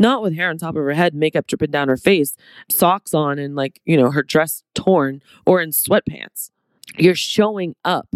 Not 0.00 0.22
with 0.22 0.34
hair 0.34 0.48
on 0.48 0.56
top 0.56 0.76
of 0.76 0.82
her 0.82 0.94
head, 0.94 1.14
makeup 1.14 1.46
dripping 1.46 1.70
down 1.70 1.88
her 1.88 1.96
face, 1.98 2.34
socks 2.70 3.12
on, 3.12 3.38
and 3.38 3.54
like, 3.54 3.80
you 3.84 3.98
know, 3.98 4.10
her 4.10 4.22
dress 4.22 4.64
torn 4.74 5.22
or 5.44 5.60
in 5.60 5.70
sweatpants. 5.70 6.50
You're 6.96 7.14
showing 7.14 7.76
up 7.84 8.08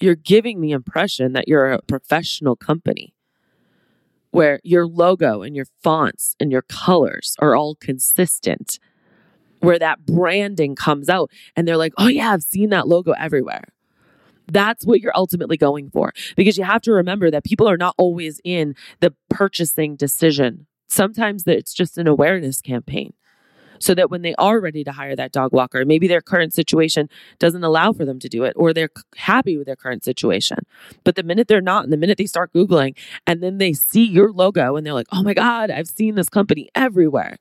you're 0.00 0.14
giving 0.14 0.60
the 0.60 0.72
impression 0.72 1.32
that 1.32 1.48
you're 1.48 1.72
a 1.72 1.82
professional 1.82 2.56
company 2.56 3.14
where 4.32 4.60
your 4.62 4.86
logo 4.86 5.42
and 5.42 5.56
your 5.56 5.66
fonts 5.82 6.36
and 6.38 6.52
your 6.52 6.62
colors 6.62 7.36
are 7.38 7.56
all 7.56 7.74
consistent, 7.74 8.78
where 9.60 9.78
that 9.78 10.06
branding 10.06 10.74
comes 10.74 11.08
out 11.08 11.30
and 11.56 11.66
they're 11.66 11.76
like, 11.76 11.92
oh, 11.98 12.08
yeah, 12.08 12.32
I've 12.32 12.42
seen 12.42 12.70
that 12.70 12.86
logo 12.86 13.12
everywhere. 13.12 13.64
That's 14.46 14.84
what 14.84 15.00
you're 15.00 15.16
ultimately 15.16 15.56
going 15.56 15.90
for 15.90 16.12
because 16.36 16.58
you 16.58 16.64
have 16.64 16.82
to 16.82 16.92
remember 16.92 17.30
that 17.30 17.44
people 17.44 17.68
are 17.68 17.76
not 17.76 17.94
always 17.98 18.40
in 18.44 18.74
the 19.00 19.14
purchasing 19.28 19.96
decision. 19.96 20.66
Sometimes 20.90 21.46
it's 21.46 21.72
just 21.72 21.98
an 21.98 22.08
awareness 22.08 22.60
campaign 22.60 23.12
so 23.78 23.94
that 23.94 24.10
when 24.10 24.22
they 24.22 24.34
are 24.34 24.60
ready 24.60 24.82
to 24.84 24.92
hire 24.92 25.14
that 25.14 25.30
dog 25.30 25.52
walker, 25.52 25.84
maybe 25.84 26.08
their 26.08 26.20
current 26.20 26.52
situation 26.52 27.08
doesn't 27.38 27.62
allow 27.62 27.92
for 27.92 28.04
them 28.04 28.18
to 28.18 28.28
do 28.28 28.42
it 28.42 28.52
or 28.56 28.74
they're 28.74 28.90
happy 29.16 29.56
with 29.56 29.66
their 29.66 29.76
current 29.76 30.04
situation. 30.04 30.58
But 31.04 31.14
the 31.14 31.22
minute 31.22 31.46
they're 31.46 31.60
not, 31.60 31.84
and 31.84 31.92
the 31.92 31.96
minute 31.96 32.18
they 32.18 32.26
start 32.26 32.52
Googling 32.52 32.96
and 33.24 33.40
then 33.40 33.58
they 33.58 33.72
see 33.72 34.04
your 34.04 34.32
logo 34.32 34.76
and 34.76 34.84
they're 34.84 34.92
like, 34.92 35.06
oh 35.12 35.22
my 35.22 35.32
God, 35.32 35.70
I've 35.70 35.86
seen 35.86 36.16
this 36.16 36.28
company 36.28 36.68
everywhere, 36.74 37.38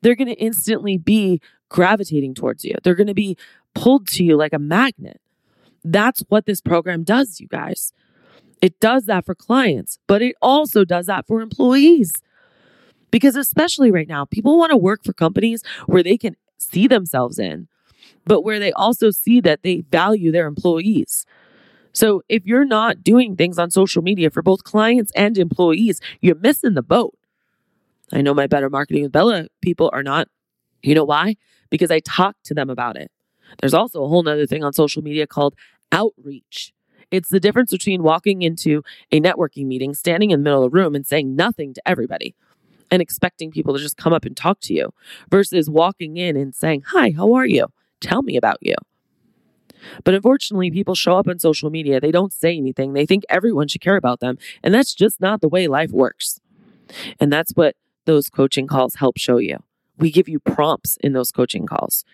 they're 0.00 0.16
going 0.16 0.28
to 0.28 0.40
instantly 0.40 0.96
be 0.96 1.40
gravitating 1.68 2.34
towards 2.34 2.64
you. 2.64 2.74
They're 2.82 2.94
going 2.94 3.06
to 3.06 3.14
be 3.14 3.36
pulled 3.74 4.08
to 4.08 4.24
you 4.24 4.36
like 4.36 4.54
a 4.54 4.58
magnet. 4.58 5.20
That's 5.84 6.20
what 6.28 6.46
this 6.46 6.62
program 6.62 7.04
does, 7.04 7.40
you 7.40 7.46
guys. 7.46 7.92
It 8.62 8.80
does 8.80 9.04
that 9.04 9.26
for 9.26 9.34
clients, 9.34 9.98
but 10.06 10.22
it 10.22 10.34
also 10.42 10.84
does 10.84 11.06
that 11.06 11.26
for 11.26 11.42
employees. 11.42 12.12
Because 13.10 13.36
especially 13.36 13.90
right 13.90 14.08
now, 14.08 14.24
people 14.24 14.58
want 14.58 14.70
to 14.70 14.76
work 14.76 15.04
for 15.04 15.12
companies 15.12 15.62
where 15.86 16.02
they 16.02 16.16
can 16.16 16.36
see 16.58 16.86
themselves 16.86 17.38
in, 17.38 17.68
but 18.24 18.42
where 18.42 18.58
they 18.58 18.72
also 18.72 19.10
see 19.10 19.40
that 19.40 19.62
they 19.62 19.82
value 19.90 20.30
their 20.30 20.46
employees. 20.46 21.26
So 21.92 22.22
if 22.28 22.46
you're 22.46 22.64
not 22.64 23.02
doing 23.02 23.36
things 23.36 23.58
on 23.58 23.70
social 23.70 24.02
media 24.02 24.30
for 24.30 24.42
both 24.42 24.64
clients 24.64 25.12
and 25.16 25.36
employees, 25.36 26.00
you're 26.20 26.36
missing 26.36 26.74
the 26.74 26.82
boat. 26.82 27.16
I 28.12 28.22
know 28.22 28.34
my 28.34 28.46
Better 28.46 28.70
Marketing 28.70 29.04
with 29.04 29.12
Bella 29.12 29.46
people 29.60 29.90
are 29.92 30.02
not. 30.02 30.28
You 30.82 30.94
know 30.94 31.04
why? 31.04 31.36
Because 31.68 31.90
I 31.90 32.00
talk 32.00 32.36
to 32.44 32.54
them 32.54 32.70
about 32.70 32.96
it. 32.96 33.10
There's 33.60 33.74
also 33.74 34.04
a 34.04 34.08
whole 34.08 34.22
nother 34.22 34.46
thing 34.46 34.62
on 34.62 34.72
social 34.72 35.02
media 35.02 35.26
called 35.26 35.54
outreach. 35.92 36.72
It's 37.10 37.28
the 37.28 37.40
difference 37.40 37.72
between 37.72 38.04
walking 38.04 38.42
into 38.42 38.82
a 39.10 39.20
networking 39.20 39.66
meeting, 39.66 39.94
standing 39.94 40.30
in 40.30 40.40
the 40.40 40.44
middle 40.44 40.64
of 40.64 40.70
the 40.70 40.78
room, 40.78 40.94
and 40.94 41.04
saying 41.04 41.34
nothing 41.34 41.74
to 41.74 41.82
everybody 41.84 42.34
and 42.90 43.00
expecting 43.00 43.50
people 43.50 43.74
to 43.74 43.80
just 43.80 43.96
come 43.96 44.12
up 44.12 44.24
and 44.24 44.36
talk 44.36 44.60
to 44.60 44.74
you 44.74 44.92
versus 45.30 45.70
walking 45.70 46.16
in 46.16 46.36
and 46.36 46.54
saying, 46.54 46.82
Hi, 46.88 47.12
how 47.16 47.32
are 47.34 47.46
you? 47.46 47.66
Tell 48.00 48.22
me 48.22 48.36
about 48.36 48.58
you. 48.60 48.74
But 50.04 50.14
unfortunately, 50.14 50.70
people 50.70 50.94
show 50.94 51.16
up 51.16 51.28
on 51.28 51.38
social 51.38 51.70
media. 51.70 52.00
They 52.00 52.10
don't 52.10 52.32
say 52.32 52.56
anything. 52.56 52.92
They 52.92 53.06
think 53.06 53.24
everyone 53.28 53.68
should 53.68 53.80
care 53.80 53.96
about 53.96 54.20
them. 54.20 54.38
And 54.62 54.74
that's 54.74 54.94
just 54.94 55.20
not 55.20 55.40
the 55.40 55.48
way 55.48 55.68
life 55.68 55.90
works. 55.90 56.40
And 57.18 57.32
that's 57.32 57.52
what 57.52 57.76
those 58.04 58.28
coaching 58.28 58.66
calls 58.66 58.96
help 58.96 59.18
show 59.18 59.38
you. 59.38 59.58
We 59.98 60.10
give 60.10 60.28
you 60.28 60.40
prompts 60.40 60.96
in 61.02 61.12
those 61.12 61.30
coaching 61.30 61.66
calls. 61.66 62.04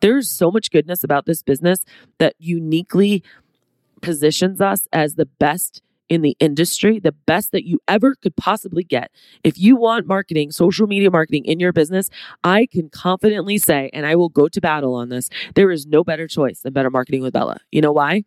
There's 0.00 0.28
so 0.28 0.50
much 0.50 0.70
goodness 0.70 1.04
about 1.04 1.26
this 1.26 1.42
business 1.42 1.84
that 2.18 2.34
uniquely 2.38 3.22
positions 4.00 4.60
us 4.60 4.88
as 4.92 5.14
the 5.14 5.26
best 5.26 5.82
in 6.08 6.22
the 6.22 6.36
industry, 6.40 6.98
the 6.98 7.12
best 7.12 7.52
that 7.52 7.66
you 7.66 7.78
ever 7.88 8.14
could 8.14 8.36
possibly 8.36 8.84
get. 8.84 9.10
If 9.44 9.58
you 9.58 9.76
want 9.76 10.06
marketing, 10.06 10.50
social 10.50 10.86
media 10.86 11.10
marketing 11.10 11.44
in 11.44 11.60
your 11.60 11.72
business, 11.72 12.10
I 12.44 12.66
can 12.66 12.90
confidently 12.90 13.58
say, 13.58 13.90
and 13.92 14.06
I 14.06 14.16
will 14.16 14.28
go 14.28 14.48
to 14.48 14.60
battle 14.60 14.94
on 14.94 15.08
this, 15.08 15.30
there 15.54 15.70
is 15.70 15.86
no 15.86 16.04
better 16.04 16.26
choice 16.28 16.60
than 16.60 16.72
Better 16.72 16.90
Marketing 16.90 17.22
with 17.22 17.32
Bella. 17.32 17.58
You 17.70 17.80
know 17.80 17.92
why? 17.92 18.24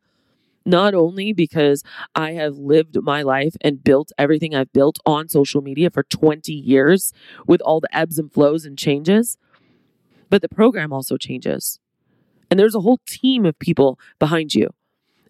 Not 0.65 0.95
only 0.95 1.31
because 1.31 1.83
I 2.15 2.31
have 2.31 2.57
lived 2.57 2.97
my 3.03 3.21
life 3.21 3.55
and 3.61 3.83
built 3.83 4.11
everything 4.17 4.55
I've 4.55 4.73
built 4.73 4.97
on 5.05 5.29
social 5.29 5.61
media 5.61 5.91
for 5.91 6.03
20 6.03 6.51
years 6.51 7.13
with 7.45 7.61
all 7.61 7.79
the 7.79 7.95
ebbs 7.95 8.17
and 8.17 8.31
flows 8.31 8.65
and 8.65 8.77
changes, 8.77 9.37
but 10.29 10.41
the 10.41 10.49
program 10.49 10.91
also 10.91 11.17
changes. 11.17 11.79
And 12.49 12.59
there's 12.59 12.75
a 12.75 12.81
whole 12.81 12.99
team 13.07 13.45
of 13.45 13.57
people 13.59 13.99
behind 14.19 14.55
you. 14.55 14.69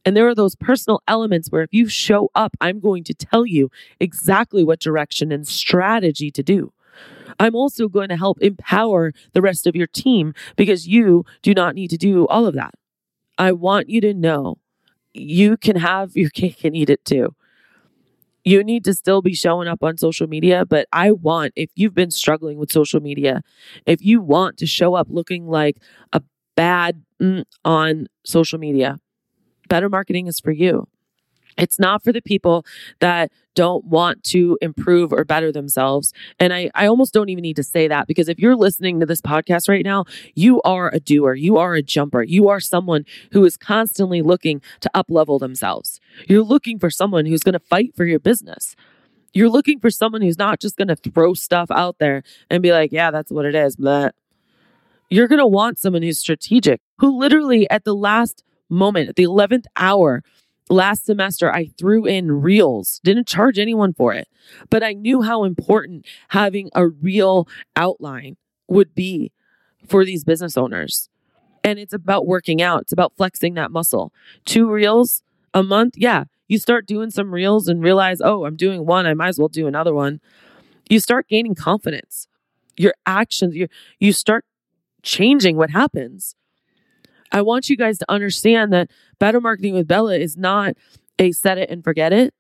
And 0.06 0.16
there 0.16 0.28
are 0.28 0.36
those 0.36 0.56
personal 0.56 1.02
elements 1.08 1.50
where 1.50 1.64
if 1.64 1.74
you 1.74 1.90
show 1.90 2.30
up, 2.36 2.56
I'm 2.62 2.80
going 2.80 3.04
to 3.06 3.14
tell 3.14 3.46
you 3.46 3.72
exactly 4.00 4.64
what 4.64 4.80
direction 4.80 5.32
and 5.32 5.48
strategy 5.48 6.30
to 6.32 6.44
do. 6.44 6.72
I'm 7.40 7.56
also 7.56 7.90
going 7.90 8.10
to 8.10 8.18
help 8.18 8.42
empower 8.42 9.12
the 9.34 9.42
rest 9.42 9.68
of 9.68 9.76
your 9.76 9.88
team 9.88 10.34
because 10.56 10.88
you 10.88 11.26
do 11.42 11.54
not 11.54 11.76
need 11.76 11.90
to 11.90 11.98
do 11.98 12.28
all 12.28 12.46
of 12.46 12.54
that. 12.54 12.76
I 13.38 13.52
want 13.52 13.90
you 13.90 14.00
to 14.02 14.14
know 14.14 14.60
you 15.14 15.58
can 15.58 15.78
have 15.78 16.16
your 16.16 16.30
cake 16.34 16.64
and 16.64 16.76
eat 16.76 16.90
it 16.90 17.04
too. 17.04 17.36
You 18.44 18.64
need 18.64 18.84
to 18.86 18.94
still 18.94 19.24
be 19.24 19.34
showing 19.34 19.68
up 19.68 19.84
on 19.84 19.98
social 19.98 20.28
media, 20.28 20.66
but 20.66 20.88
I 20.94 21.12
want, 21.12 21.54
if 21.56 21.72
you've 21.76 21.96
been 21.96 22.12
struggling 22.12 22.60
with 22.60 22.72
social 22.72 23.00
media, 23.00 23.42
if 23.88 24.06
you 24.06 24.22
want 24.22 24.58
to 24.58 24.68
show 24.68 24.94
up 24.94 25.08
looking 25.10 25.48
like 25.48 25.78
a 26.14 26.22
bad 26.56 27.02
mm, 27.20 27.44
on 27.64 28.06
social 28.24 28.60
media, 28.60 29.00
better 29.68 29.90
marketing 29.90 30.28
is 30.28 30.40
for 30.40 30.52
you. 30.52 30.88
It's 31.58 31.80
not 31.80 32.04
for 32.04 32.12
the 32.12 32.22
people 32.22 32.66
that 33.00 33.32
don't 33.54 33.86
want 33.86 34.24
to 34.26 34.58
improve 34.62 35.14
or 35.14 35.24
better 35.24 35.52
themselves. 35.52 36.14
And 36.40 36.54
I, 36.54 36.70
I 36.76 36.88
almost 36.88 37.14
don't 37.14 37.30
even 37.30 37.44
need 37.44 37.56
to 37.56 37.64
say 37.64 37.88
that 37.88 38.08
because 38.08 38.28
if 38.28 38.40
you're 38.40 38.56
listening 38.56 39.00
to 39.00 39.06
this 39.06 39.22
podcast 39.22 39.70
right 39.70 39.86
now, 39.86 40.06
you 40.34 40.62
are 40.64 40.94
a 40.94 41.00
doer, 41.00 41.34
you 41.34 41.58
are 41.58 41.74
a 41.74 41.82
jumper, 41.82 42.22
you 42.22 42.50
are 42.50 42.60
someone 42.60 43.06
who 43.32 43.46
is 43.46 43.56
constantly 43.56 44.22
looking 44.22 44.62
to 44.82 44.92
up 44.94 45.08
level 45.10 45.40
themselves. 45.40 46.02
You're 46.28 46.44
looking 46.44 46.80
for 46.80 46.90
someone 46.90 47.26
who's 47.26 47.44
going 47.44 47.54
to 47.54 47.60
fight 47.60 47.96
for 47.96 48.06
your 48.06 48.20
business. 48.20 48.76
You're 49.34 49.50
looking 49.50 49.80
for 49.80 49.90
someone 49.90 50.22
who's 50.22 50.38
not 50.38 50.60
just 50.60 50.78
going 50.78 50.88
to 50.90 50.96
throw 50.96 51.34
stuff 51.34 51.72
out 51.72 51.98
there 52.00 52.24
and 52.50 52.64
be 52.64 52.72
like, 52.72 52.92
yeah, 52.92 53.12
that's 53.12 53.32
what 53.32 53.46
it 53.46 53.56
is. 53.56 53.76
But 53.76 54.16
you're 55.10 55.28
going 55.28 55.40
to 55.40 55.48
want 55.48 55.80
someone 55.80 56.04
who's 56.04 56.20
strategic, 56.20 56.82
who 57.00 57.18
literally 57.18 57.70
at 57.70 57.84
the 57.84 57.96
last 57.96 58.44
moment, 58.70 59.10
at 59.10 59.16
the 59.16 59.24
11th 59.24 59.66
hour, 59.76 60.24
last 60.70 61.06
semester, 61.06 61.54
I 61.54 61.70
threw 61.78 62.06
in 62.06 62.32
reels, 62.42 63.00
didn't 63.04 63.28
charge 63.28 63.60
anyone 63.60 63.94
for 63.94 64.14
it, 64.14 64.28
but 64.70 64.84
I 64.84 64.94
knew 64.94 65.22
how 65.22 65.44
important 65.44 66.06
having 66.30 66.70
a 66.74 66.88
reel 66.88 67.48
outline 67.76 68.38
would 68.68 68.96
be 68.96 69.32
for 69.88 70.06
these 70.06 70.24
business 70.24 70.58
owners. 70.58 71.10
And 71.64 71.80
it's 71.80 71.94
about 71.94 72.28
working 72.28 72.62
out, 72.62 72.82
it's 72.82 72.94
about 72.94 73.14
flexing 73.18 73.56
that 73.56 73.72
muscle. 73.72 74.14
Two 74.46 74.70
reels 74.70 75.24
a 75.54 75.64
month, 75.64 75.96
yeah. 75.98 76.26
You 76.48 76.60
start 76.60 76.86
doing 76.86 77.10
some 77.10 77.34
reels 77.34 77.68
and 77.68 77.82
realize, 77.82 78.22
oh, 78.22 78.46
I'm 78.46 78.56
doing 78.56 78.86
one, 78.86 79.08
I 79.08 79.16
might 79.16 79.30
as 79.30 79.40
well 79.40 79.48
do 79.48 79.66
another 79.66 79.94
one. 79.94 80.22
You 80.90 81.00
start 81.00 81.28
gaining 81.28 81.56
confidence. 81.56 82.28
Your 82.78 82.94
actions, 83.06 83.56
you 83.56 83.68
you 84.00 84.14
start 84.14 84.46
changing 85.02 85.58
what 85.58 85.72
happens. 85.72 86.36
I 87.36 87.42
want 87.42 87.70
you 87.70 87.76
guys 87.76 87.98
to 87.98 88.10
understand 88.10 88.72
that 88.72 88.90
better 89.20 89.42
marketing 89.42 89.74
with 89.74 89.90
Bella 89.90 90.16
is 90.18 90.38
not 90.38 90.76
a 91.20 91.34
set 91.34 91.58
it 91.58 91.70
and 91.70 91.84
forget 91.84 92.14
it. 92.14 92.34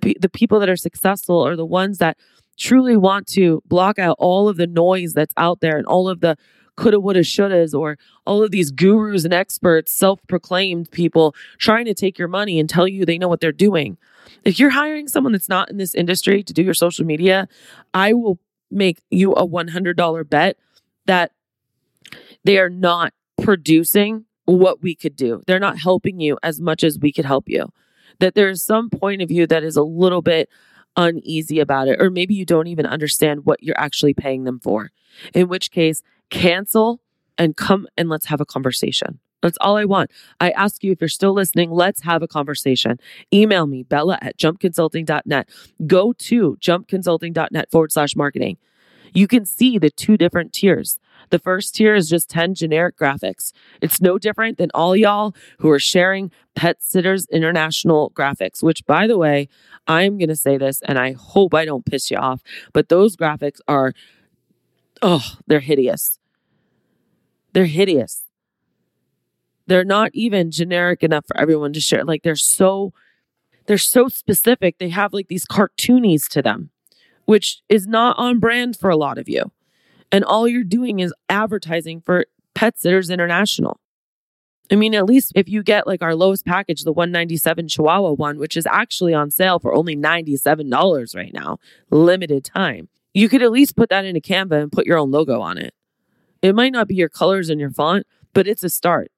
The 0.00 0.30
people 0.30 0.58
that 0.60 0.70
are 0.70 0.76
successful 0.76 1.46
are 1.46 1.54
the 1.54 1.66
ones 1.66 1.98
that 1.98 2.16
truly 2.56 2.96
want 2.96 3.26
to 3.28 3.62
block 3.66 3.98
out 3.98 4.16
all 4.18 4.48
of 4.48 4.56
the 4.56 4.66
noise 4.66 5.12
that's 5.12 5.34
out 5.36 5.60
there 5.60 5.76
and 5.76 5.86
all 5.86 6.08
of 6.08 6.20
the 6.20 6.38
coulda, 6.76 6.98
woulda, 6.98 7.20
shouldas, 7.20 7.78
or 7.78 7.98
all 8.24 8.42
of 8.42 8.52
these 8.52 8.70
gurus 8.70 9.26
and 9.26 9.34
experts, 9.34 9.92
self 9.92 10.18
proclaimed 10.26 10.90
people 10.90 11.34
trying 11.58 11.84
to 11.84 11.92
take 11.92 12.18
your 12.18 12.28
money 12.28 12.58
and 12.58 12.70
tell 12.70 12.88
you 12.88 13.04
they 13.04 13.18
know 13.18 13.28
what 13.28 13.42
they're 13.42 13.52
doing. 13.52 13.98
If 14.44 14.58
you're 14.58 14.70
hiring 14.70 15.08
someone 15.08 15.32
that's 15.32 15.50
not 15.50 15.70
in 15.70 15.76
this 15.76 15.94
industry 15.94 16.42
to 16.42 16.54
do 16.54 16.62
your 16.62 16.74
social 16.74 17.04
media, 17.04 17.48
I 17.92 18.14
will 18.14 18.38
make 18.70 19.02
you 19.10 19.32
a 19.32 19.46
$100 19.46 20.30
bet 20.30 20.56
that 21.04 21.32
they 22.44 22.58
are 22.58 22.70
not 22.70 23.12
producing 23.40 24.24
what 24.44 24.82
we 24.82 24.94
could 24.94 25.16
do. 25.16 25.42
They're 25.46 25.58
not 25.58 25.78
helping 25.78 26.20
you 26.20 26.38
as 26.42 26.60
much 26.60 26.84
as 26.84 26.98
we 26.98 27.12
could 27.12 27.24
help 27.24 27.48
you. 27.48 27.66
That 28.20 28.34
there's 28.34 28.64
some 28.64 28.88
point 28.88 29.22
of 29.22 29.28
view 29.28 29.46
that 29.46 29.64
is 29.64 29.76
a 29.76 29.82
little 29.82 30.22
bit 30.22 30.48
uneasy 30.96 31.60
about 31.60 31.88
it, 31.88 32.00
or 32.00 32.10
maybe 32.10 32.34
you 32.34 32.46
don't 32.46 32.68
even 32.68 32.86
understand 32.86 33.44
what 33.44 33.62
you're 33.62 33.78
actually 33.78 34.14
paying 34.14 34.44
them 34.44 34.60
for. 34.60 34.90
In 35.34 35.48
which 35.48 35.70
case, 35.70 36.02
cancel 36.30 37.00
and 37.36 37.56
come 37.56 37.86
and 37.96 38.08
let's 38.08 38.26
have 38.26 38.40
a 38.40 38.46
conversation. 38.46 39.18
That's 39.42 39.58
all 39.60 39.76
I 39.76 39.84
want. 39.84 40.10
I 40.40 40.50
ask 40.50 40.82
you 40.82 40.92
if 40.92 41.00
you're 41.00 41.08
still 41.08 41.34
listening, 41.34 41.70
let's 41.70 42.02
have 42.02 42.22
a 42.22 42.28
conversation. 42.28 42.98
Email 43.32 43.66
me, 43.66 43.82
bella 43.82 44.18
at 44.22 44.38
jumpconsulting.net. 44.38 45.48
Go 45.86 46.12
to 46.14 46.56
jumpconsulting.net 46.60 47.70
forward 47.70 47.92
slash 47.92 48.16
marketing. 48.16 48.56
You 49.14 49.28
can 49.28 49.44
see 49.44 49.78
the 49.78 49.90
two 49.90 50.16
different 50.16 50.52
tiers. 50.52 50.98
The 51.30 51.38
first 51.38 51.74
tier 51.74 51.94
is 51.94 52.08
just 52.08 52.30
10 52.30 52.54
generic 52.54 52.96
graphics. 52.96 53.52
It's 53.80 54.00
no 54.00 54.18
different 54.18 54.58
than 54.58 54.70
all 54.74 54.96
y'all 54.96 55.34
who 55.58 55.70
are 55.70 55.78
sharing 55.78 56.30
Pet 56.54 56.82
Sitters 56.82 57.26
International 57.30 58.10
graphics, 58.10 58.62
which, 58.62 58.86
by 58.86 59.06
the 59.06 59.18
way, 59.18 59.48
I'm 59.86 60.18
going 60.18 60.28
to 60.28 60.36
say 60.36 60.56
this 60.56 60.80
and 60.82 60.98
I 60.98 61.12
hope 61.12 61.54
I 61.54 61.64
don't 61.64 61.84
piss 61.84 62.10
you 62.10 62.16
off, 62.16 62.42
but 62.72 62.88
those 62.88 63.16
graphics 63.16 63.60
are, 63.66 63.92
oh, 65.02 65.36
they're 65.46 65.60
hideous. 65.60 66.18
They're 67.52 67.66
hideous. 67.66 68.24
They're 69.66 69.84
not 69.84 70.10
even 70.14 70.50
generic 70.50 71.02
enough 71.02 71.26
for 71.26 71.36
everyone 71.36 71.72
to 71.72 71.80
share. 71.80 72.04
Like 72.04 72.22
they're 72.22 72.36
so, 72.36 72.92
they're 73.66 73.78
so 73.78 74.08
specific. 74.08 74.78
They 74.78 74.90
have 74.90 75.12
like 75.12 75.26
these 75.26 75.44
cartoonies 75.44 76.28
to 76.28 76.42
them, 76.42 76.70
which 77.24 77.62
is 77.68 77.86
not 77.86 78.16
on 78.16 78.38
brand 78.38 78.76
for 78.76 78.90
a 78.90 78.96
lot 78.96 79.18
of 79.18 79.28
you 79.28 79.50
and 80.12 80.24
all 80.24 80.48
you're 80.48 80.64
doing 80.64 81.00
is 81.00 81.12
advertising 81.28 82.00
for 82.00 82.26
Pet 82.54 82.78
Sitters 82.78 83.10
International. 83.10 83.80
I 84.70 84.74
mean, 84.74 84.94
at 84.94 85.06
least 85.06 85.32
if 85.34 85.48
you 85.48 85.62
get 85.62 85.86
like 85.86 86.02
our 86.02 86.14
lowest 86.14 86.44
package, 86.44 86.82
the 86.82 86.92
197 86.92 87.68
Chihuahua 87.68 88.12
one, 88.12 88.38
which 88.38 88.56
is 88.56 88.66
actually 88.66 89.14
on 89.14 89.30
sale 89.30 89.58
for 89.58 89.72
only 89.72 89.96
$97 89.96 91.16
right 91.16 91.32
now, 91.32 91.58
limited 91.90 92.44
time, 92.44 92.88
you 93.14 93.28
could 93.28 93.42
at 93.42 93.52
least 93.52 93.76
put 93.76 93.90
that 93.90 94.04
into 94.04 94.20
Canva 94.20 94.60
and 94.62 94.72
put 94.72 94.86
your 94.86 94.98
own 94.98 95.10
logo 95.10 95.40
on 95.40 95.56
it. 95.58 95.72
It 96.42 96.54
might 96.54 96.72
not 96.72 96.88
be 96.88 96.94
your 96.94 97.08
colors 97.08 97.48
and 97.48 97.60
your 97.60 97.70
font, 97.70 98.06
but 98.32 98.46
it's 98.46 98.64
a 98.64 98.68
start. 98.68 99.10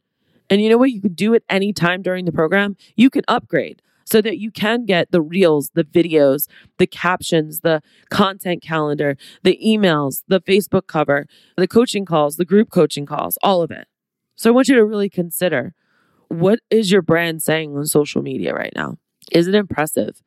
And 0.51 0.63
you 0.63 0.69
know 0.69 0.79
what? 0.79 0.91
You 0.91 1.01
can 1.01 1.15
do 1.15 1.35
it 1.35 1.45
any 1.49 1.73
time 1.73 2.03
during 2.03 2.25
the 2.25 2.33
program. 2.33 2.77
You 2.97 3.11
can 3.11 3.23
upgrade 3.29 3.83
so 4.09 4.23
that 4.23 4.39
you 4.39 4.51
can 4.51 4.87
get 4.87 5.11
the 5.11 5.21
reels, 5.21 5.71
the 5.75 5.85
videos, 5.85 6.49
the 6.79 6.87
captions, 6.87 7.61
the 7.61 7.83
content 8.09 8.63
calendar, 8.63 9.19
the 9.43 9.61
emails, 9.65 10.23
the 10.29 10.41
Facebook 10.41 10.87
cover, 10.87 11.27
the 11.59 11.69
coaching 11.69 12.07
calls, 12.07 12.37
the 12.37 12.47
group 12.47 12.71
coaching 12.71 13.05
calls, 13.05 13.37
all 13.43 13.61
of 13.61 13.71
it. 13.71 13.87
So 14.35 14.49
I 14.49 14.55
want 14.55 14.69
you 14.69 14.77
to 14.77 14.85
really 14.85 15.11
consider 15.11 15.75
what 16.29 16.61
is 16.71 16.91
your 16.91 17.03
brand 17.03 17.43
saying 17.43 17.77
on 17.77 17.85
social 17.85 18.23
media 18.23 18.55
right 18.55 18.73
now? 18.75 18.97
Is 19.31 19.47
it 19.47 19.55
impressive? 19.55 20.23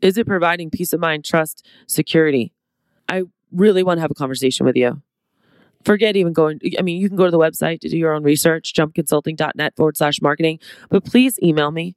Is 0.00 0.16
it 0.16 0.26
providing 0.26 0.70
peace 0.70 0.94
of 0.94 1.00
mind, 1.00 1.26
trust, 1.26 1.66
security? 1.86 2.54
I 3.06 3.24
really 3.52 3.82
want 3.82 3.98
to 3.98 4.02
have 4.02 4.10
a 4.10 4.14
conversation 4.14 4.64
with 4.64 4.76
you. 4.76 5.02
Forget 5.84 6.16
even 6.16 6.32
going, 6.32 6.60
I 6.78 6.82
mean, 6.82 7.00
you 7.00 7.08
can 7.08 7.16
go 7.16 7.24
to 7.26 7.30
the 7.30 7.38
website 7.38 7.80
to 7.80 7.88
do 7.88 7.98
your 7.98 8.14
own 8.14 8.22
research, 8.22 8.72
jumpconsulting.net 8.74 9.76
forward 9.76 9.96
slash 9.96 10.22
marketing, 10.22 10.58
but 10.88 11.04
please 11.04 11.38
email 11.42 11.70
me 11.70 11.96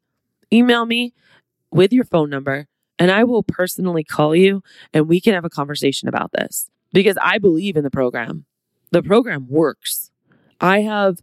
email 0.53 0.85
me 0.85 1.13
with 1.71 1.91
your 1.91 2.05
phone 2.05 2.29
number 2.29 2.67
and 2.99 3.11
I 3.11 3.23
will 3.23 3.43
personally 3.43 4.03
call 4.03 4.35
you 4.35 4.61
and 4.93 5.07
we 5.07 5.19
can 5.19 5.33
have 5.33 5.45
a 5.45 5.49
conversation 5.49 6.07
about 6.07 6.31
this 6.31 6.69
because 6.93 7.17
I 7.21 7.39
believe 7.39 7.75
in 7.75 7.83
the 7.83 7.89
program. 7.89 8.45
The 8.91 9.01
program 9.01 9.47
works. 9.49 10.11
I 10.61 10.81
have 10.81 11.17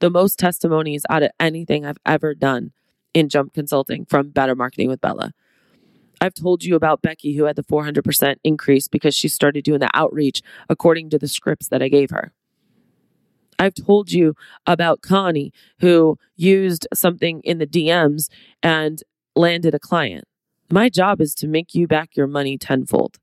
the 0.00 0.10
most 0.10 0.38
testimonies 0.38 1.06
out 1.08 1.22
of 1.22 1.30
anything 1.38 1.86
I've 1.86 1.98
ever 2.04 2.34
done 2.34 2.72
in 3.14 3.28
Jump 3.28 3.54
Consulting 3.54 4.04
from 4.04 4.30
Better 4.30 4.56
Marketing 4.56 4.88
with 4.88 5.00
Bella. 5.00 5.32
I've 6.20 6.34
told 6.34 6.64
you 6.64 6.74
about 6.74 7.02
Becky 7.02 7.36
who 7.36 7.44
had 7.44 7.56
the 7.56 7.62
400% 7.62 8.36
increase 8.42 8.88
because 8.88 9.14
she 9.14 9.28
started 9.28 9.64
doing 9.64 9.80
the 9.80 9.90
outreach 9.94 10.42
according 10.68 11.10
to 11.10 11.18
the 11.18 11.28
scripts 11.28 11.68
that 11.68 11.82
I 11.82 11.88
gave 11.88 12.10
her. 12.10 12.32
I've 13.64 13.74
told 13.74 14.12
you 14.12 14.34
about 14.66 15.00
Connie 15.00 15.52
who 15.80 16.18
used 16.36 16.86
something 16.92 17.40
in 17.44 17.58
the 17.58 17.66
DMs 17.66 18.28
and 18.62 19.02
landed 19.34 19.74
a 19.74 19.78
client. 19.78 20.24
My 20.70 20.88
job 20.88 21.20
is 21.20 21.34
to 21.36 21.48
make 21.48 21.74
you 21.74 21.86
back 21.86 22.16
your 22.16 22.26
money 22.26 22.58
tenfold. 22.58 23.18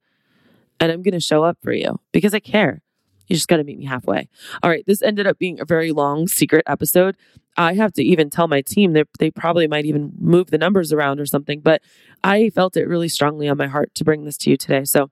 And 0.79 0.91
I'm 0.91 1.03
going 1.03 1.13
to 1.13 1.19
show 1.19 1.43
up 1.43 1.57
for 1.61 1.73
you 1.73 1.99
because 2.11 2.33
I 2.33 2.39
care. 2.39 2.81
You 3.27 3.35
just 3.35 3.47
got 3.47 3.57
to 3.57 3.63
meet 3.63 3.77
me 3.77 3.85
halfway. 3.85 4.27
All 4.61 4.69
right. 4.69 4.83
This 4.87 5.01
ended 5.01 5.25
up 5.27 5.37
being 5.37 5.59
a 5.59 5.65
very 5.65 5.91
long 5.91 6.27
secret 6.27 6.63
episode. 6.67 7.15
I 7.55 7.75
have 7.75 7.93
to 7.93 8.03
even 8.03 8.29
tell 8.29 8.47
my 8.47 8.61
team 8.61 8.93
that 8.93 9.07
they 9.19 9.31
probably 9.31 9.67
might 9.67 9.85
even 9.85 10.11
move 10.19 10.49
the 10.49 10.57
numbers 10.57 10.91
around 10.91 11.19
or 11.19 11.25
something, 11.25 11.61
but 11.61 11.81
I 12.23 12.49
felt 12.49 12.75
it 12.75 12.87
really 12.87 13.09
strongly 13.09 13.47
on 13.47 13.57
my 13.57 13.67
heart 13.67 13.93
to 13.95 14.03
bring 14.03 14.25
this 14.25 14.37
to 14.39 14.49
you 14.49 14.57
today. 14.57 14.85
So 14.85 15.11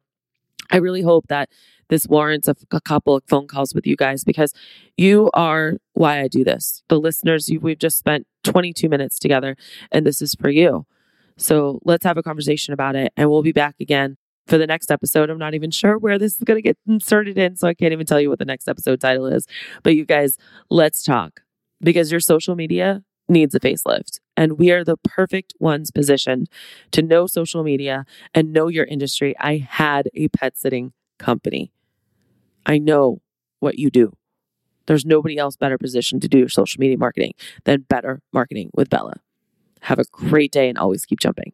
I 0.72 0.78
really 0.78 1.02
hope 1.02 1.28
that 1.28 1.50
this 1.90 2.08
warrants 2.08 2.48
a, 2.48 2.56
couple 2.82 3.16
of 3.16 3.24
phone 3.28 3.48
calls 3.48 3.74
with 3.74 3.86
you 3.86 3.96
guys 3.96 4.24
because 4.24 4.54
you 4.98 5.30
are 5.34 5.74
why 5.94 6.22
I 6.22 6.28
do 6.28 6.44
this. 6.44 6.84
The 6.88 7.00
listeners, 7.00 7.50
you, 7.50 7.60
we've 7.60 7.80
just 7.80 7.98
spent 7.98 8.26
22 8.44 8.88
minutes 8.88 9.20
together 9.20 9.58
and 9.92 10.06
this 10.06 10.22
is 10.22 10.36
for 10.36 10.50
you. 10.50 10.86
So 11.38 11.80
let's 11.84 12.06
have 12.06 12.18
a 12.18 12.24
conversation 12.24 12.74
about 12.74 12.96
it 12.96 13.12
and 13.18 13.30
we'll 13.30 13.44
be 13.44 13.52
back 13.52 13.76
again 13.80 14.18
for 14.48 14.58
the 14.58 14.68
next 14.68 14.92
episode. 14.92 15.30
I'm 15.30 15.38
not 15.38 15.54
even 15.54 15.72
sure 15.72 15.98
where 15.98 16.18
this 16.18 16.36
is 16.36 16.44
going 16.44 16.58
to 16.58 16.62
get 16.62 16.78
inserted 16.88 17.38
in, 17.38 17.56
so 17.56 17.68
I 17.68 17.74
can't 17.74 17.94
even 17.94 18.06
tell 18.06 18.20
you 18.20 18.30
what 18.30 18.40
the 18.40 18.46
next 18.46 18.68
episode 18.68 19.00
title 19.00 19.28
is. 19.28 19.46
But 19.84 19.96
you 19.96 20.06
guys, 20.06 20.38
let's 20.70 21.04
talk 21.04 21.42
because 21.82 22.12
your 22.12 22.20
social 22.20 22.56
media 22.56 23.04
needs 23.28 23.54
a 23.54 23.60
facelift. 23.60 24.20
And 24.36 24.54
we 24.54 24.72
are 24.72 24.84
the 24.84 24.98
perfect 24.98 25.54
ones 25.60 25.92
positioned 25.92 26.50
to 26.92 27.02
know 27.02 27.28
social 27.28 27.64
media 27.64 28.06
and 28.34 28.52
know 28.52 28.68
your 28.68 28.86
industry. 28.86 29.36
I 29.40 29.58
had 29.58 30.10
a 30.16 30.30
pet 30.30 30.58
sitting 30.58 30.94
company. 31.20 31.72
I 32.70 32.78
know 32.78 33.20
what 33.60 33.80
you 33.80 33.90
do. 33.90 34.14
There's 34.86 35.04
nobody 35.04 35.40
else 35.40 35.56
better 35.56 35.80
positioned 35.80 36.22
to 36.22 36.28
do 36.28 36.38
your 36.38 36.50
social 36.50 36.80
media 36.80 37.00
marketing 37.00 37.34
than 37.64 37.82
Better 37.90 38.22
Marketing 38.32 38.70
with 38.76 38.92
Bella. 38.92 39.16
Have 39.82 39.98
a 39.98 40.04
great 40.12 40.52
day 40.52 40.70
and 40.70 40.78
always 40.78 41.04
keep 41.04 41.20
jumping. 41.20 41.54